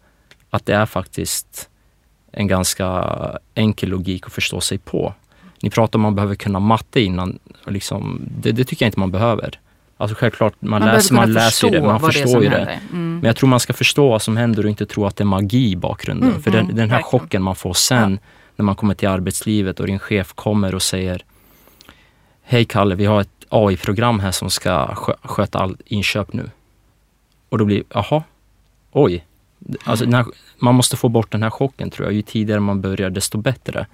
[0.49, 1.69] att det är faktiskt
[2.33, 3.15] en ganska
[3.55, 5.13] enkel logik att förstå sig på.
[5.61, 7.39] Ni pratar om att man behöver kunna matte innan.
[7.65, 9.59] Liksom, det, det tycker jag inte man behöver.
[9.97, 12.79] Alltså självklart, man, man läser, man läser det, man förstår ju det.
[12.91, 13.15] Mm.
[13.15, 15.25] Men jag tror man ska förstå vad som händer och inte tro att det är
[15.25, 16.29] magi i bakgrunden.
[16.29, 17.19] Mm, För den, mm, den här verkligen.
[17.19, 18.29] chocken man får sen ja.
[18.55, 21.23] när man kommer till arbetslivet och din chef kommer och säger
[22.43, 26.49] Hej Kalle, vi har ett AI-program här som ska sköta all inköp nu.
[27.49, 28.23] Och då blir jaha,
[28.91, 29.25] oj.
[29.83, 30.25] Alltså här,
[30.63, 32.13] man måste få bort den här chocken tror jag.
[32.13, 33.87] Ju tidigare man börjar desto bättre.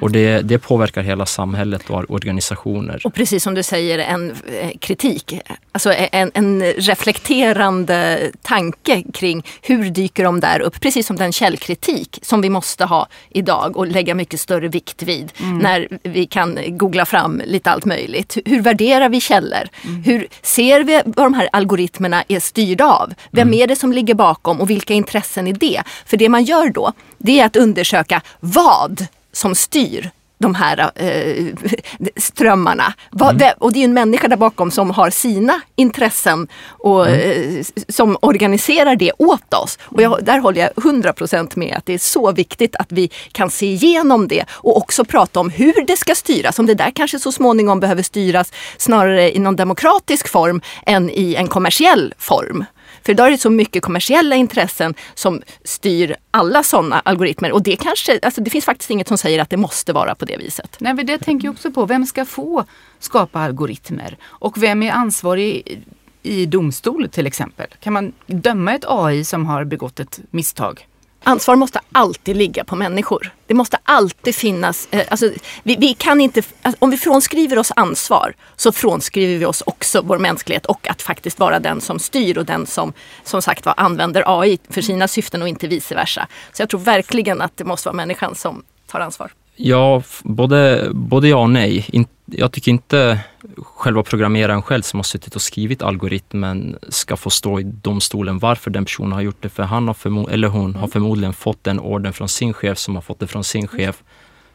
[0.00, 3.00] Och det, det påverkar hela samhället och organisationer.
[3.04, 5.40] Och precis som du säger, en eh, kritik.
[5.72, 10.80] Alltså en, en reflekterande tanke kring hur dyker de där upp?
[10.80, 15.32] Precis som den källkritik som vi måste ha idag och lägga mycket större vikt vid
[15.40, 15.58] mm.
[15.58, 18.36] när vi kan googla fram lite allt möjligt.
[18.44, 19.68] Hur värderar vi källor?
[19.84, 20.02] Mm.
[20.02, 23.14] Hur ser vi vad de här algoritmerna är styrda av?
[23.30, 23.60] Vem mm.
[23.60, 25.82] är det som ligger bakom och vilka intressen är det?
[26.06, 31.46] För det man gör då, det är att undersöka vad som styr de här eh,
[32.16, 32.94] strömmarna.
[33.20, 33.52] Mm.
[33.58, 37.56] Och det är en människa där bakom som har sina intressen och mm.
[37.58, 39.78] eh, som organiserar det åt oss.
[39.82, 43.50] Och jag, där håller jag 100% med att det är så viktigt att vi kan
[43.50, 46.58] se igenom det och också prata om hur det ska styras.
[46.58, 51.34] Om det där kanske så småningom behöver styras snarare i någon demokratisk form än i
[51.34, 52.64] en kommersiell form.
[53.08, 57.52] För idag är det så mycket kommersiella intressen som styr alla sådana algoritmer.
[57.52, 60.24] Och det kanske, alltså det finns faktiskt inget som säger att det måste vara på
[60.24, 60.76] det viset.
[60.80, 61.86] Nej, men det tänker jag också på.
[61.86, 62.64] Vem ska få
[62.98, 64.16] skapa algoritmer?
[64.24, 65.82] Och vem är ansvarig
[66.22, 67.66] i domstol till exempel?
[67.80, 70.87] Kan man döma ett AI som har begått ett misstag?
[71.22, 73.32] Ansvar måste alltid ligga på människor.
[73.46, 75.30] Det måste alltid finnas, eh, alltså,
[75.62, 80.02] vi, vi, kan inte, alltså, om vi frånskriver oss ansvar så frånskriver vi oss också
[80.04, 82.92] vår mänsklighet och att faktiskt vara den som styr och den som
[83.24, 86.28] som sagt var använder AI för sina syften och inte vice versa.
[86.52, 89.32] Så jag tror verkligen att det måste vara människan som tar ansvar.
[89.56, 91.86] Ja, både, både ja och nej.
[92.30, 93.20] Jag tycker inte
[93.56, 98.70] själva programmeraren själv som har suttit och skrivit algoritmen ska få stå i domstolen varför
[98.70, 99.48] den personen har gjort det.
[99.48, 102.94] För han har förmo- eller hon har förmodligen fått den orden från sin chef som
[102.94, 104.02] har fått det från sin chef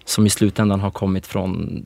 [0.06, 1.84] som i slutändan har kommit från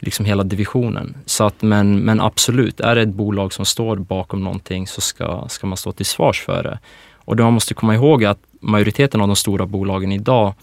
[0.00, 1.16] liksom hela divisionen.
[1.26, 5.48] Så att, men, men absolut, är det ett bolag som står bakom någonting så ska,
[5.48, 6.78] ska man stå till svars för det.
[7.14, 10.54] Och man måste komma ihåg är att majoriteten av de stora bolagen idag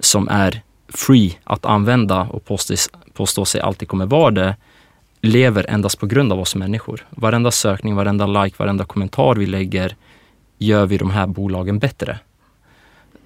[0.00, 0.62] som är
[0.94, 4.56] free att använda och påstås, påstå sig alltid kommer vara det,
[5.20, 7.06] lever endast på grund av oss människor.
[7.10, 9.96] Varenda sökning, varenda like, varenda kommentar vi lägger
[10.58, 12.18] gör vi de här bolagen bättre?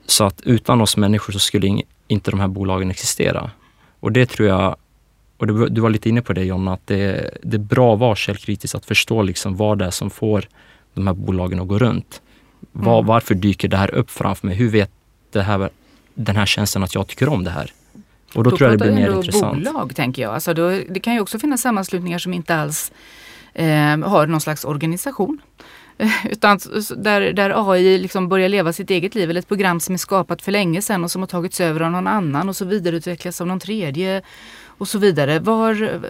[0.06, 3.50] Så att utan oss människor så skulle inte de här bolagen existera.
[4.00, 4.76] Och det tror jag,
[5.36, 8.00] och du, du var lite inne på det Jonna, att det, det är bra att
[8.00, 10.48] vara källkritisk, att förstå liksom vad det är som får
[10.94, 12.20] de här bolagen att gå runt.
[12.72, 13.06] Var, mm.
[13.06, 14.56] Varför dyker det här upp framför mig?
[14.56, 14.90] Hur vet
[15.32, 15.70] det här,
[16.14, 17.72] den här tjänsten att jag tycker om det här?
[18.34, 19.64] Och då, då tror jag det blir mer intressant.
[19.64, 20.34] bolag tänker jag.
[20.34, 22.92] Alltså då, det kan ju också finnas sammanslutningar som inte alls
[23.54, 23.66] eh,
[23.98, 25.40] har någon slags organisation.
[26.30, 26.58] Utan
[26.96, 30.42] där, där AI liksom börjar leva sitt eget liv, eller ett program som är skapat
[30.42, 33.46] för länge sedan och som har tagits över av någon annan och så vidareutvecklas av
[33.46, 34.22] någon tredje
[34.66, 35.38] och så vidare.
[35.38, 36.00] Var,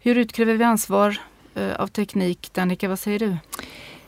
[0.00, 1.16] hur utkräver vi ansvar
[1.54, 2.50] eh, av teknik?
[2.52, 3.36] Danica, vad säger du?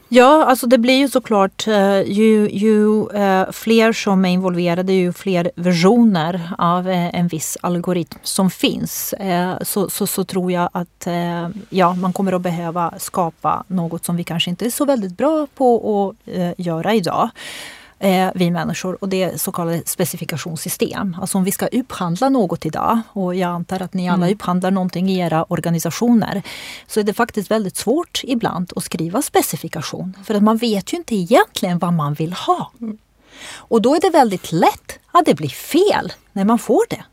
[0.09, 5.12] Ja, alltså det blir ju såklart eh, ju, ju eh, fler som är involverade, ju
[5.12, 9.14] fler versioner av eh, en viss algoritm som finns.
[9.62, 11.07] Så, så, så, tror jag att
[11.68, 15.46] ja, man kommer att behöva skapa något som vi kanske inte är så väldigt bra
[15.54, 17.30] på att göra idag
[17.99, 21.16] eh, vi människor och det är så kallade specifikationssystem.
[21.20, 24.34] Alltså om vi ska upphandla något idag och jag antar att ni alla mm.
[24.34, 26.42] upphandlar någonting i era organisationer
[26.86, 30.97] så är det faktiskt väldigt svårt ibland att skriva specifikation för att man vet ju
[30.97, 32.72] inte egentligen vad man vill ha.
[32.80, 32.99] Mm.
[33.55, 37.05] Och då är det väldigt lätt att det blir fel när man får det.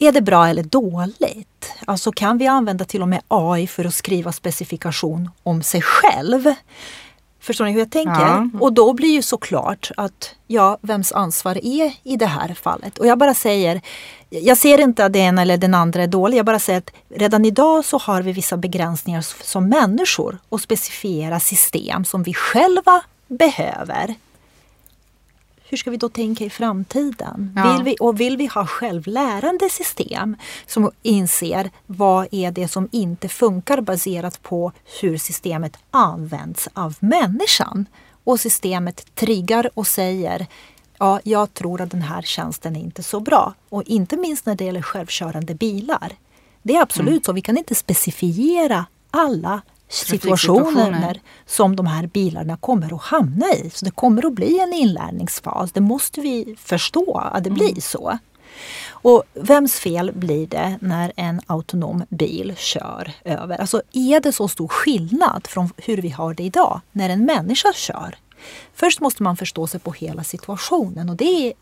[0.00, 1.72] Är det bra eller dåligt?
[1.84, 6.44] Alltså kan vi använda till och med AI för att skriva specifikation om sig själv?
[7.48, 8.20] Förstår ni hur jag tänker?
[8.20, 8.48] Ja.
[8.60, 12.98] Och då blir ju såklart att ja, vems ansvar är i det här fallet?
[12.98, 13.80] Och jag bara säger,
[14.30, 16.38] jag ser inte att den eller den andra är dålig.
[16.38, 21.40] Jag bara säger att redan idag så har vi vissa begränsningar som människor och specifiera
[21.40, 24.14] system som vi själva behöver
[25.70, 27.52] hur ska vi då tänka i framtiden?
[27.56, 27.72] Ja.
[27.72, 33.28] Vill vi, och vill vi ha självlärande system som inser vad är det som inte
[33.28, 37.86] funkar baserat på hur systemet används av människan?
[38.24, 40.46] Och systemet triggar och säger
[40.98, 43.54] ja, jag tror att den här tjänsten är inte så bra.
[43.68, 46.12] Och inte minst när det gäller självkörande bilar.
[46.62, 47.22] Det är absolut mm.
[47.24, 53.70] så, vi kan inte specifiera alla situationer som de här bilarna kommer att hamna i.
[53.70, 55.72] Så det kommer att bli en inlärningsfas.
[55.72, 57.80] Det måste vi förstå att det blir mm.
[57.80, 58.18] så.
[58.90, 63.60] Och vems fel blir det när en autonom bil kör över?
[63.60, 67.72] Alltså är det så stor skillnad från hur vi har det idag när en människa
[67.72, 68.18] kör?
[68.74, 71.52] Först måste man förstå sig på hela situationen och det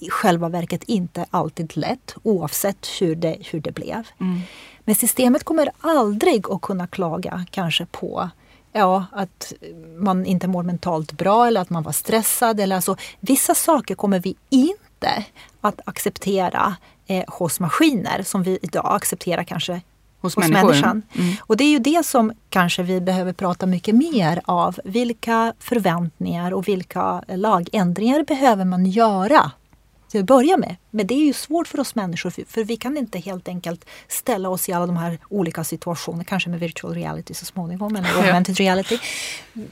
[0.00, 4.06] i själva verket inte alltid lätt oavsett hur det, hur det blev.
[4.20, 4.40] Mm.
[4.84, 8.30] Men systemet kommer aldrig att kunna klaga kanske på
[8.72, 9.52] ja, att
[9.98, 12.60] man inte mår mentalt bra eller att man var stressad.
[12.60, 15.24] Eller alltså, vissa saker kommer vi inte
[15.60, 16.76] att acceptera
[17.06, 19.80] eh, hos maskiner som vi idag accepterar kanske
[20.20, 21.02] hos, hos människan.
[21.12, 21.34] Mm.
[21.40, 24.80] Och det är ju det som kanske vi behöver prata mycket mer av.
[24.84, 29.50] Vilka förväntningar och vilka lagändringar behöver man göra
[30.10, 30.76] till att börja med.
[30.90, 34.48] Men det är ju svårt för oss människor för, vi kan inte helt enkelt ställa
[34.48, 38.56] oss i alla de här olika situationerna, kanske med virtual reality så småningom eller augmented
[38.56, 38.98] reality.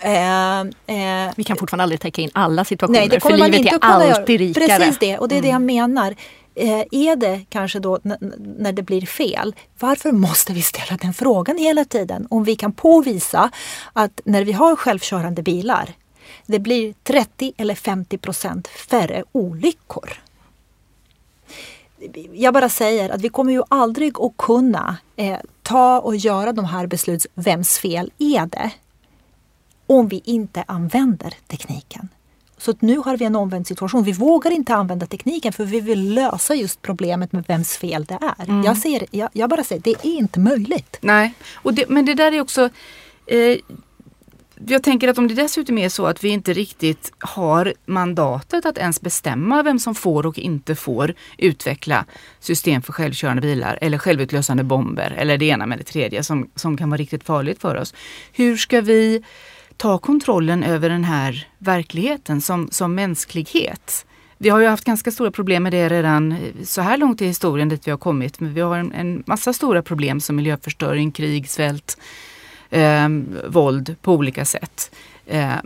[0.00, 3.78] Eh, eh, vi kan fortfarande aldrig täcka in alla situationer nej, det för livet är
[3.80, 4.66] alltid rikare.
[4.66, 5.66] Precis det och det är det jag mm.
[5.66, 6.14] menar.
[6.54, 7.98] Eh, är det kanske då
[8.58, 12.26] när det blir fel, varför måste vi ställa den frågan hela tiden?
[12.30, 13.50] Om vi kan påvisa
[13.92, 15.94] att när vi har självkörande bilar
[16.46, 20.22] det blir 30 eller 50 procent färre olyckor
[22.32, 26.64] jag bara säger att vi kommer ju aldrig att kunna eh, ta och göra de
[26.64, 28.70] här beslut, vems fel är det?
[29.86, 32.08] Om vi inte använder tekniken.
[32.58, 34.04] Så nu har vi en omvänd situation.
[34.04, 38.18] Vi vågar inte använda tekniken för vi vill lösa just problemet med vems fel det
[38.38, 38.44] är.
[38.48, 38.62] Mm.
[38.64, 40.98] Jag, ser, jag, jag, bara säger, det är inte möjligt.
[41.00, 42.70] Nej, och det, men det där är också
[43.26, 43.58] eh,
[44.66, 48.78] jag tänker att om det dessutom är så att vi inte riktigt har mandatet att
[48.78, 52.04] ens bestämma vem som får och inte får utveckla
[52.40, 56.76] system för självkörande bilar eller självutlösande bomber eller det ena med det tredje som, som
[56.76, 57.94] kan vara riktigt farligt för oss.
[58.32, 59.22] Hur ska vi
[59.76, 64.06] ta kontrollen över den här verkligheten som, som mänsklighet?
[64.40, 67.26] Vi har ju haft ganska stora problem med det redan eh, så här långt i
[67.26, 68.40] historien dit vi har kommit.
[68.40, 71.98] Men vi har en, en massa stora problem som miljöförstöring, krig, svält,
[72.70, 73.08] eh,
[73.48, 74.94] våld på olika sätt.
[75.26, 75.56] Eh,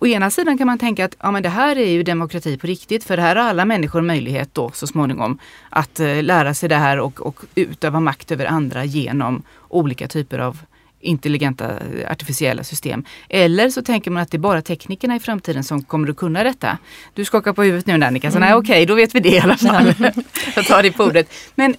[0.00, 2.66] Å ena sidan kan man tänka att ja, men det här är ju demokrati på
[2.66, 5.38] riktigt för här har alla människor möjlighet då så småningom
[5.70, 10.38] att eh, lära sig det här och, och utöva makt över andra genom olika typer
[10.38, 10.58] av
[11.00, 11.72] intelligenta
[12.10, 13.04] artificiella system.
[13.28, 16.44] Eller så tänker man att det är bara teknikerna i framtiden som kommer att kunna
[16.44, 16.78] detta.
[17.14, 18.48] Du skakar på huvudet nu Annika, så mm.
[18.48, 19.94] nej okej okay, då vet vi det i alla fall.
[20.56, 21.32] Jag tar det på ordet.
[21.54, 21.76] Men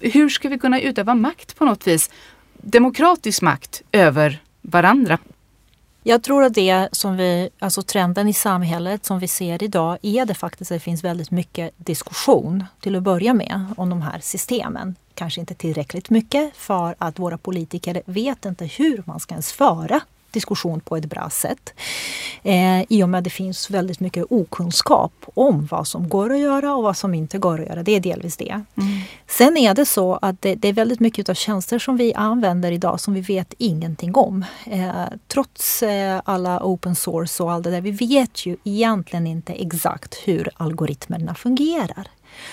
[0.00, 2.10] hur ska vi kunna utöva makt på något vis
[2.62, 5.18] demokratisk makt över varandra.
[6.02, 10.26] Jag tror att det som vi, alltså trenden i samhället som vi ser idag är
[10.26, 14.18] det faktiskt att det finns väldigt mycket diskussion till att börja med om de här
[14.22, 14.94] systemen.
[15.14, 20.00] Kanske inte tillräckligt mycket för att våra politiker vet inte hur man ska ens föra
[20.30, 21.74] diskussion på ett bra sätt.
[22.42, 26.38] Eh, I och med att det finns väldigt mycket okunskap om vad som går att
[26.38, 27.82] göra och vad som inte går att göra.
[27.82, 28.50] Det är delvis det.
[28.50, 29.00] Mm.
[29.26, 32.72] Sen är det så att det, det, är väldigt mycket av tjänster som vi använder
[32.72, 34.44] idag som vi vet ingenting om.
[34.66, 37.80] Eh, trots eh, alla open source och allt det där.
[37.80, 42.08] Vi vet ju egentligen inte exakt hur algoritmerna fungerar.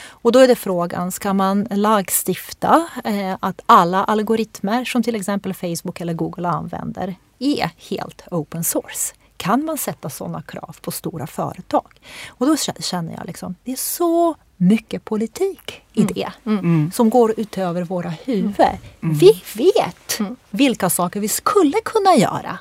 [0.07, 5.53] Och då är det frågan, ska man lagstifta eh, att alla algoritmer som till exempel
[5.53, 9.13] Facebook eller Google använder är helt open source.
[9.37, 12.01] Kan man sätta sådana krav på stora företag?
[12.27, 16.13] Och då känner jag liksom, det är så mycket politik i mm.
[16.13, 16.59] det mm.
[16.59, 16.91] Mm.
[16.91, 18.77] som går utöver våra huvuden.
[19.03, 19.15] Mm.
[19.17, 20.35] Vi vet mm.
[20.49, 22.59] vilka saker vi skulle kunna göra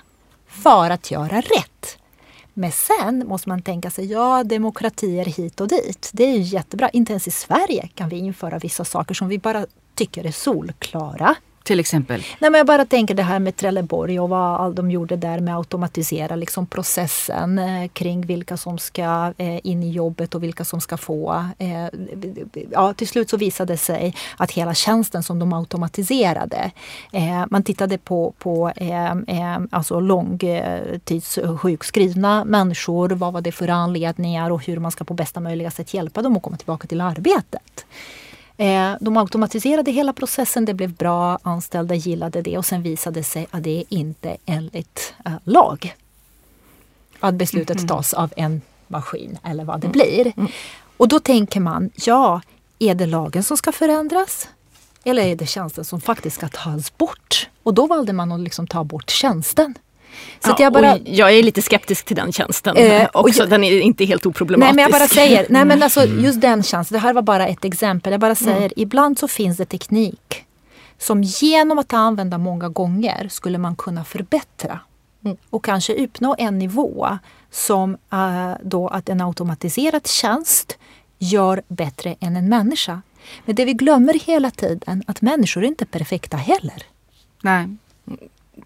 [0.48, 1.98] för att göra rätt.
[2.54, 6.10] Men sen måste man tänka sig, ja demokratier hit och dit.
[6.12, 6.88] Det är jättebra.
[6.88, 11.36] Inte ens i Sverige kan vi införa vissa saker som vi bara tycker är solklara.
[11.64, 12.24] Till exempel?
[12.38, 15.54] Nej, men jag bara tänker det här med Trelleborg och vad de gjorde där med
[15.54, 20.64] att automatisera liksom processen eh, kring vilka som ska eh, in i jobbet och vilka
[20.64, 21.44] som ska få.
[21.58, 21.86] Eh,
[22.70, 26.70] ja, till slut så visade det sig att hela tjänsten som de automatiserade,
[27.12, 34.50] eh, man tittade på, på eh, eh, alltså långtidssjukskrivna människor, vad var det för anledningar
[34.50, 37.86] och hur man ska på bästa möjliga sätt hjälpa dem att komma tillbaka till arbetet.
[38.56, 43.24] Eh, de automatiserade hela processen, det blev bra, anställda gillade det och sen visade det
[43.24, 45.96] sig att det är inte enligt eh, lag.
[47.20, 47.88] Att beslutet mm.
[47.88, 49.92] tas av en maskin eller vad det mm.
[49.92, 50.32] blir.
[50.36, 50.50] Mm.
[50.96, 52.40] Och då tänker man, ja,
[52.78, 54.48] är det lagen som ska förändras?
[55.04, 57.48] Eller är det tjänsten som faktiskt ska tas bort?
[57.62, 59.74] Och då valde man att liksom ta bort tjänsten.
[60.40, 63.42] Så ja, jag, bara, jag är lite skeptisk till den tjänsten eh, också.
[63.42, 64.76] Jag, den är inte helt oproblematisk.
[64.76, 66.24] Nej men jag bara säger, nej men alltså mm.
[66.24, 68.12] just den tjänsten, det här var bara ett exempel.
[68.12, 68.72] Jag bara säger, mm.
[68.76, 70.44] ibland så finns det teknik
[70.98, 74.80] som genom att använda många gånger skulle man kunna förbättra.
[75.24, 75.36] Mm.
[75.50, 77.18] Och kanske uppnå en nivå
[77.50, 80.78] som uh, då att en automatiserad tjänst
[81.18, 83.02] gör bättre än en människa.
[83.44, 86.82] Men det vi glömmer hela tiden, att människor är inte perfekta heller.
[87.42, 87.68] Nej.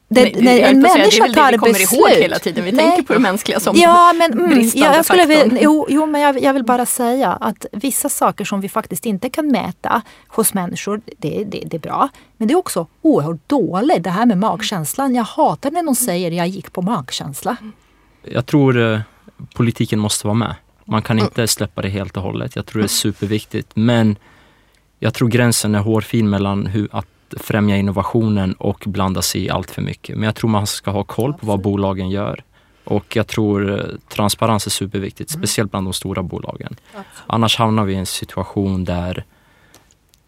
[0.09, 1.35] Det, Nej, när en människa tar beslut.
[1.35, 2.65] Det är det vi kommer ihåg hela tiden.
[2.65, 2.85] Vi Nej.
[2.85, 6.07] tänker på det mänskliga som ja, men, mm, bristande ja, jag skulle vilja, jo, jo,
[6.07, 10.03] men jag, jag, vill bara säga att vissa saker som vi faktiskt inte kan mäta
[10.29, 12.09] hos människor, det, det, det är bra.
[12.37, 14.03] Men det är också oerhört dåligt.
[14.03, 15.15] Det här med magkänslan.
[15.15, 17.57] Jag hatar när någon säger jag gick på magkänsla.
[18.23, 19.01] Jag tror eh,
[19.55, 20.55] politiken måste vara med.
[20.85, 22.57] Man kan inte släppa det helt och hållet.
[22.57, 23.71] Jag tror det är superviktigt.
[23.75, 24.17] Men
[24.99, 27.07] jag tror gränsen är hårfin mellan hur, att
[27.37, 30.17] främja innovationen och blanda sig i allt för mycket.
[30.17, 32.45] Men jag tror man ska ha koll på vad bolagen gör.
[32.85, 35.41] Och jag tror eh, transparens är superviktigt, mm.
[35.41, 36.77] speciellt bland de stora bolagen.
[37.27, 39.25] Annars hamnar vi i en situation där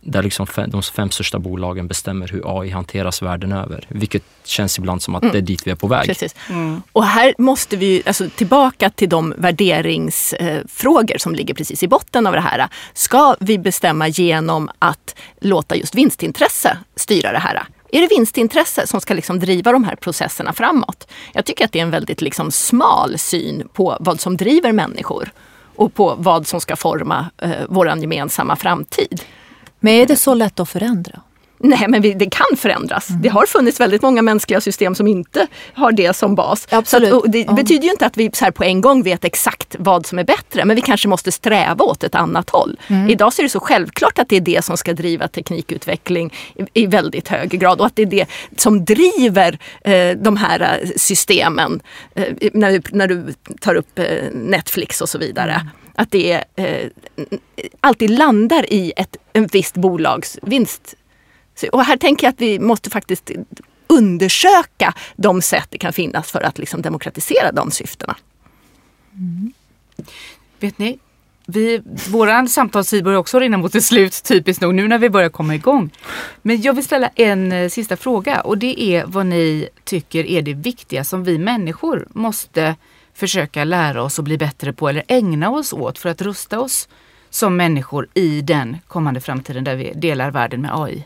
[0.01, 3.85] där liksom fem, de fem största bolagen bestämmer hur AI hanteras världen över.
[3.89, 5.33] Vilket känns ibland som att mm.
[5.33, 6.07] det är dit vi är på väg.
[6.07, 6.35] Precis.
[6.49, 6.83] Mm.
[6.93, 12.33] Och här måste vi alltså, tillbaka till de värderingsfrågor som ligger precis i botten av
[12.33, 12.69] det här.
[12.95, 17.63] Ska vi bestämma genom att låta just vinstintresse styra det här?
[17.93, 21.09] Är det vinstintresse som ska liksom driva de här processerna framåt?
[21.33, 25.31] Jag tycker att det är en väldigt liksom smal syn på vad som driver människor
[25.77, 29.23] och på vad som ska forma eh, vår gemensamma framtid.
[29.81, 31.21] Men är det så lätt att förändra?
[31.61, 33.11] Nej, men vi, det kan förändras.
[33.11, 33.23] Mm.
[33.23, 36.67] Det har funnits väldigt många mänskliga system som inte har det som bas.
[36.71, 37.13] Absolut.
[37.13, 37.55] Att, det mm.
[37.55, 40.25] betyder ju inte att vi så här på en gång vet exakt vad som är
[40.25, 42.81] bättre, men vi kanske måste sträva åt ett annat håll.
[42.89, 43.11] Mm.
[43.11, 46.83] Idag så är det så självklart att det är det som ska driva teknikutveckling i,
[46.83, 48.27] i väldigt hög grad och att det är det
[48.57, 51.81] som driver eh, de här eh, systemen.
[52.15, 55.67] Eh, när, när du tar upp eh, Netflix och så vidare.
[55.99, 56.91] Att det eh,
[57.81, 60.95] alltid landar i ett en visst bolags vinst.
[61.73, 63.31] Och här tänker jag att vi måste faktiskt
[63.87, 68.17] undersöka de sätt det kan finnas för att liksom demokratisera de syftena.
[69.15, 69.53] Mm.
[70.61, 70.99] Vet ni,
[71.47, 75.29] vi, våran samtalstid börjar också rinna mot ett slut typiskt nog nu när vi börjar
[75.29, 75.91] komma igång.
[76.43, 80.43] Men jag vill ställa en eh, sista fråga och det är vad ni tycker är
[80.43, 82.75] det viktiga som vi människor måste
[83.19, 86.89] försöka lära oss och bli bättre på eller ägna oss åt för att rusta oss
[87.31, 91.05] som människor i den kommande framtiden där vi delar världen med AI?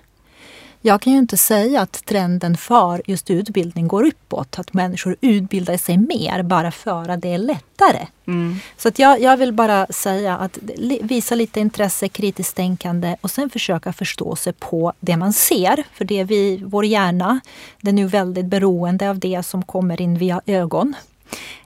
[0.84, 4.58] Jag kan ju inte säga att trenden för just utbildning går uppåt.
[4.58, 8.06] Att människor utbildar sig mer bara för att det är lättare.
[8.26, 8.56] Mm.
[8.76, 10.58] Så att jag, jag vill bara säga att
[11.02, 15.84] visa lite intresse, kritiskt tänkande och sen försöka förstå sig på det man ser.
[15.92, 17.40] För det vi, vår hjärna,
[17.80, 20.94] den är ju väldigt beroende av det som kommer in via ögon.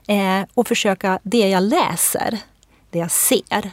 [0.07, 2.39] Eh, och försöka, det jag läser,
[2.89, 3.71] det jag ser,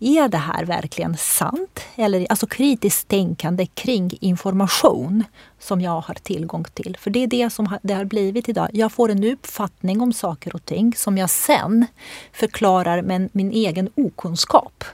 [0.00, 1.80] är det här verkligen sant?
[1.96, 5.24] Eller alltså kritiskt tänkande kring information
[5.58, 6.96] som jag har tillgång till.
[7.00, 8.68] För det är det som det har blivit idag.
[8.72, 11.86] Jag får en uppfattning om saker och ting som jag sen
[12.32, 14.84] förklarar med min egen okunskap.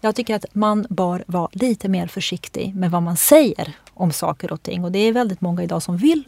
[0.00, 4.52] Jag tycker att man bör vara lite mer försiktig med vad man säger om saker
[4.52, 4.84] och ting.
[4.84, 6.24] Och det är väldigt många idag som vill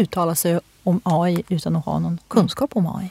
[0.00, 3.10] uttala sig om AI utan att ha någon kunskap om AI.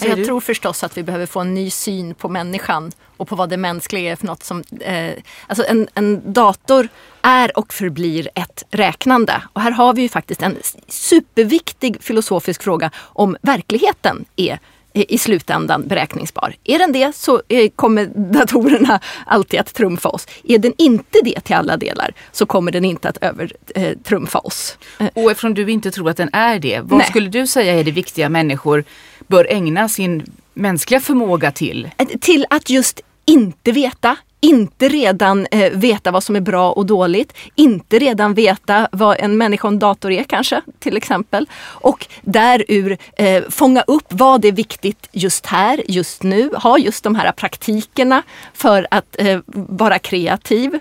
[0.00, 0.24] Jag du?
[0.24, 3.56] tror förstås att vi behöver få en ny syn på människan och på vad det
[3.56, 4.62] mänskliga är för något som...
[4.80, 5.12] Eh,
[5.46, 6.88] alltså en, en dator
[7.22, 9.42] är och förblir ett räknande.
[9.52, 10.56] Och här har vi ju faktiskt en
[10.88, 14.58] superviktig filosofisk fråga om verkligheten är
[14.94, 16.54] i slutändan beräkningsbar.
[16.64, 20.26] Är den det så eh, kommer datorerna alltid att trumfa oss.
[20.44, 24.78] Är den inte det till alla delar så kommer den inte att övertrumfa oss.
[25.14, 27.08] Och eftersom du inte tror att den är det, vad Nej.
[27.08, 28.84] skulle du säga är det viktiga människor
[29.26, 31.90] bör ägna sin mänskliga förmåga till?
[31.98, 36.86] Eh, till att just inte veta, inte redan eh, veta vad som är bra och
[36.86, 41.46] dåligt, inte redan veta vad en människa och en dator är kanske till exempel.
[41.62, 47.14] Och därur eh, fånga upp vad är viktigt just här, just nu, ha just de
[47.14, 48.22] här praktikerna
[48.54, 50.78] för att eh, vara kreativ.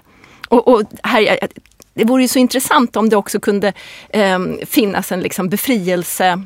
[0.48, 1.38] Och, och här,
[1.94, 3.74] det vore ju så intressant om det också kunde
[4.10, 6.44] eh, finnas en liksom befrielse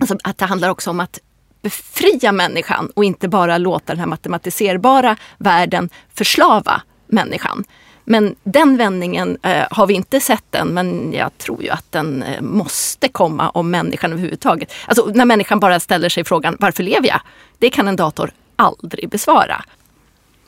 [0.00, 1.18] Alltså att det handlar också om att
[1.64, 7.64] befria människan och inte bara låta den här matematiserbara världen förslava människan.
[8.04, 12.22] Men den vändningen eh, har vi inte sett än, men jag tror ju att den
[12.22, 14.72] eh, måste komma om människan överhuvudtaget.
[14.86, 17.20] Alltså när människan bara ställer sig frågan varför lever jag?
[17.58, 19.64] Det kan en dator aldrig besvara.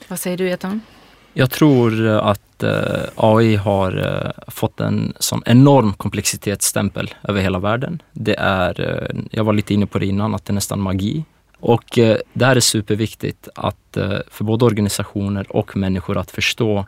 [0.09, 0.81] Vad säger du Eton?
[1.39, 7.59] Jag tror eh, att eh, AI har eh, fått en sån enorm komplexitetsstämpel över hela
[7.59, 8.03] världen.
[8.13, 11.25] Det är, jag var lite inne på det innan, att det är nästan magi.
[11.61, 11.85] Och
[12.33, 13.97] det här är superviktigt att
[14.31, 16.87] för både organisationer och människor att förstå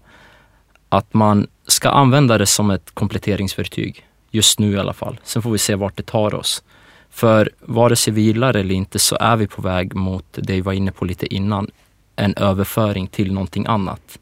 [0.89, 4.07] att man ska använda det som ett kompletteringsverktyg.
[4.31, 5.21] Just nu i alla fall.
[5.25, 6.63] Sen får vi se vart det tar oss.
[7.11, 10.61] För vare sig vi gillar eller inte så är vi på väg mot det vi
[10.61, 11.71] var inne på lite innan,
[12.17, 14.19] en överföring till någonting annat.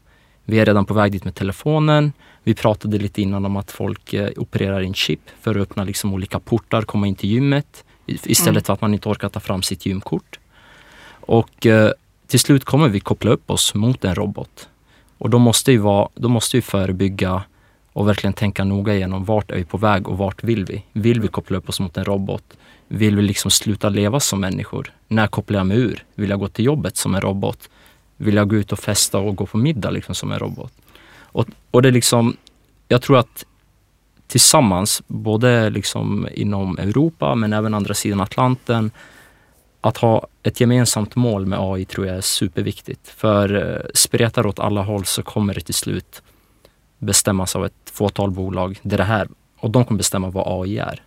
[0.49, 2.13] Vi är redan på väg dit med telefonen.
[2.43, 6.13] Vi pratade lite innan om att folk eh, opererar in chip för att öppna liksom
[6.13, 8.63] olika portar, komma in till gymmet istället mm.
[8.63, 10.39] för att man inte orkar ta fram sitt gymkort.
[11.09, 11.91] Och eh,
[12.27, 14.69] till slut kommer vi koppla upp oss mot en robot.
[15.17, 17.43] Och då måste vi, vara, då måste vi förebygga
[17.93, 20.83] och verkligen tänka noga igenom vart är vi på väg och vart vill vi?
[20.93, 22.43] Vill vi koppla upp oss mot en robot?
[22.87, 24.93] Vill vi liksom sluta leva som människor?
[25.07, 26.03] När kopplar jag mig ur?
[26.15, 27.69] Vill jag gå till jobbet som en robot?
[28.17, 30.73] Vilja gå ut och festa och gå på middag liksom som en robot.
[31.19, 32.37] Och, och det är liksom,
[32.87, 33.45] jag tror att
[34.27, 38.91] tillsammans, både liksom inom Europa men även andra sidan Atlanten,
[39.81, 43.07] att ha ett gemensamt mål med AI tror jag är superviktigt.
[43.07, 46.21] För eh, spretar åt alla håll så kommer det till slut
[46.97, 48.79] bestämmas av ett fåtal bolag.
[48.81, 49.27] Det är det här,
[49.59, 51.01] och de kommer bestämma vad AI är.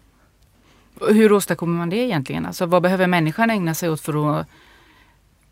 [1.09, 2.47] Hur åstadkommer man det egentligen?
[2.47, 4.47] Alltså, vad behöver människan ägna sig åt för att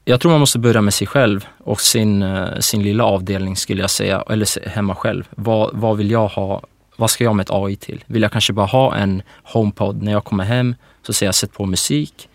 [0.08, 3.80] jag tror man måste börja med sig själv och sin, eh, sin lilla avdelning skulle
[3.80, 5.28] jag säga, eller hemma själv.
[5.30, 6.62] Vad, vad vill jag ha?
[6.96, 8.04] Vad ska jag med ett AI till?
[8.06, 10.74] Vill jag kanske bara ha en HomePod när jag kommer hem?
[11.02, 12.28] Så säger jag sätt på musik.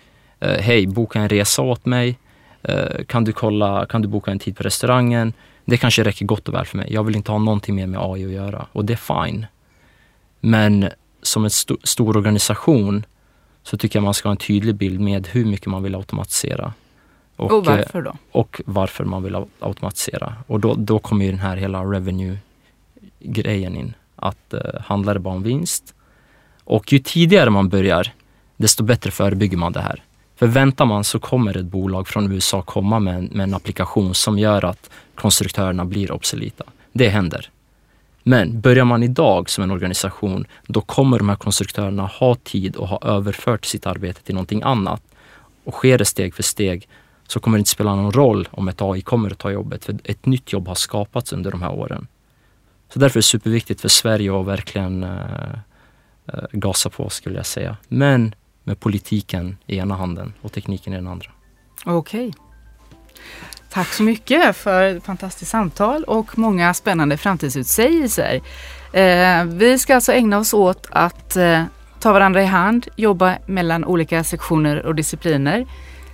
[0.46, 2.20] Uh, Hej, boka en resa åt mig.
[2.70, 5.34] Uh, kan, du kolla, kan du boka en tid på restaurangen?
[5.66, 6.94] Det kanske räcker gott och väl för mig.
[6.94, 9.46] Jag vill inte ha någonting mer med AI att göra och det är fine.
[10.40, 10.90] Men
[11.22, 13.06] som en st stor organisation
[13.64, 16.74] så tycker jag man ska ha en tydlig bild med hur mycket man vill automatisera.
[17.44, 18.16] Och, och, varför då?
[18.32, 20.36] Och varför man vill automatisera.
[20.48, 23.94] Och då, då kommer ju den här hela revenue-grejen in.
[24.16, 25.94] Att uh, handlar det bara om vinst?
[26.64, 28.14] Och ju tidigare man börjar,
[28.58, 30.04] desto bättre förebygger man det här.
[30.36, 34.16] För väntar man så kommer ett bolag från USA komma med en, med en applikation
[34.16, 36.64] som gör att konstruktörerna blir obsoleta.
[36.94, 37.50] Det händer.
[38.24, 42.88] Men börjar man idag som en organisation, då kommer de här konstruktörerna ha tid och
[42.88, 45.02] ha överfört sitt arbete till någonting annat.
[45.64, 46.88] Och sker det steg för steg
[47.28, 49.96] så kommer det inte spela någon roll om ett AI kommer att ta jobbet, för
[50.04, 52.08] ett nytt jobb har skapats under de här åren.
[52.94, 55.54] Så därför är det superviktigt för Sverige att verkligen eh,
[56.28, 57.78] eh gasa på skulle jag säga.
[57.88, 61.32] Men med politiken i ena handen och tekniken i den andra.
[61.86, 62.28] Okej.
[62.28, 62.42] Okay.
[63.70, 68.42] Tack så mycket för ett fantastiskt samtal och många spännande framtidsutsägelser.
[68.94, 71.64] Eh, vi ska alltså ägna oss åt att eh,
[72.00, 75.66] ta varandra i hand, jobba mellan olika sektioner och discipliner,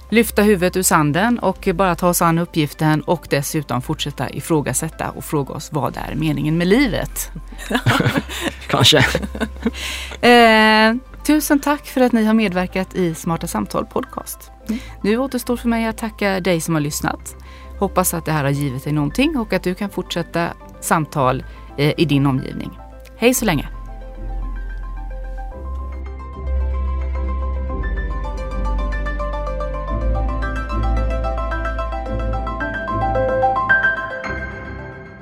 [0.10, 5.26] lyfta huvudet ur sanden och bara ta oss an uppgiften och dessutom fortsätta ifrågasätta och
[5.26, 7.32] fråga oss vad är meningen med livet?
[8.68, 8.98] Kanske.
[10.22, 10.96] eh,
[11.26, 14.52] tusen tack för att ni har medverkat i Smarta Samtal Podcast.
[14.68, 14.80] Mm.
[15.04, 17.36] Nu återstår för mig att tacka dig som har lyssnat.
[17.80, 20.48] Hoppas att det här har givit dig någonting och att du kan fortsätta
[20.82, 21.44] samtal
[21.78, 22.72] eh, i din omgivning.
[23.18, 23.79] Hej så länge!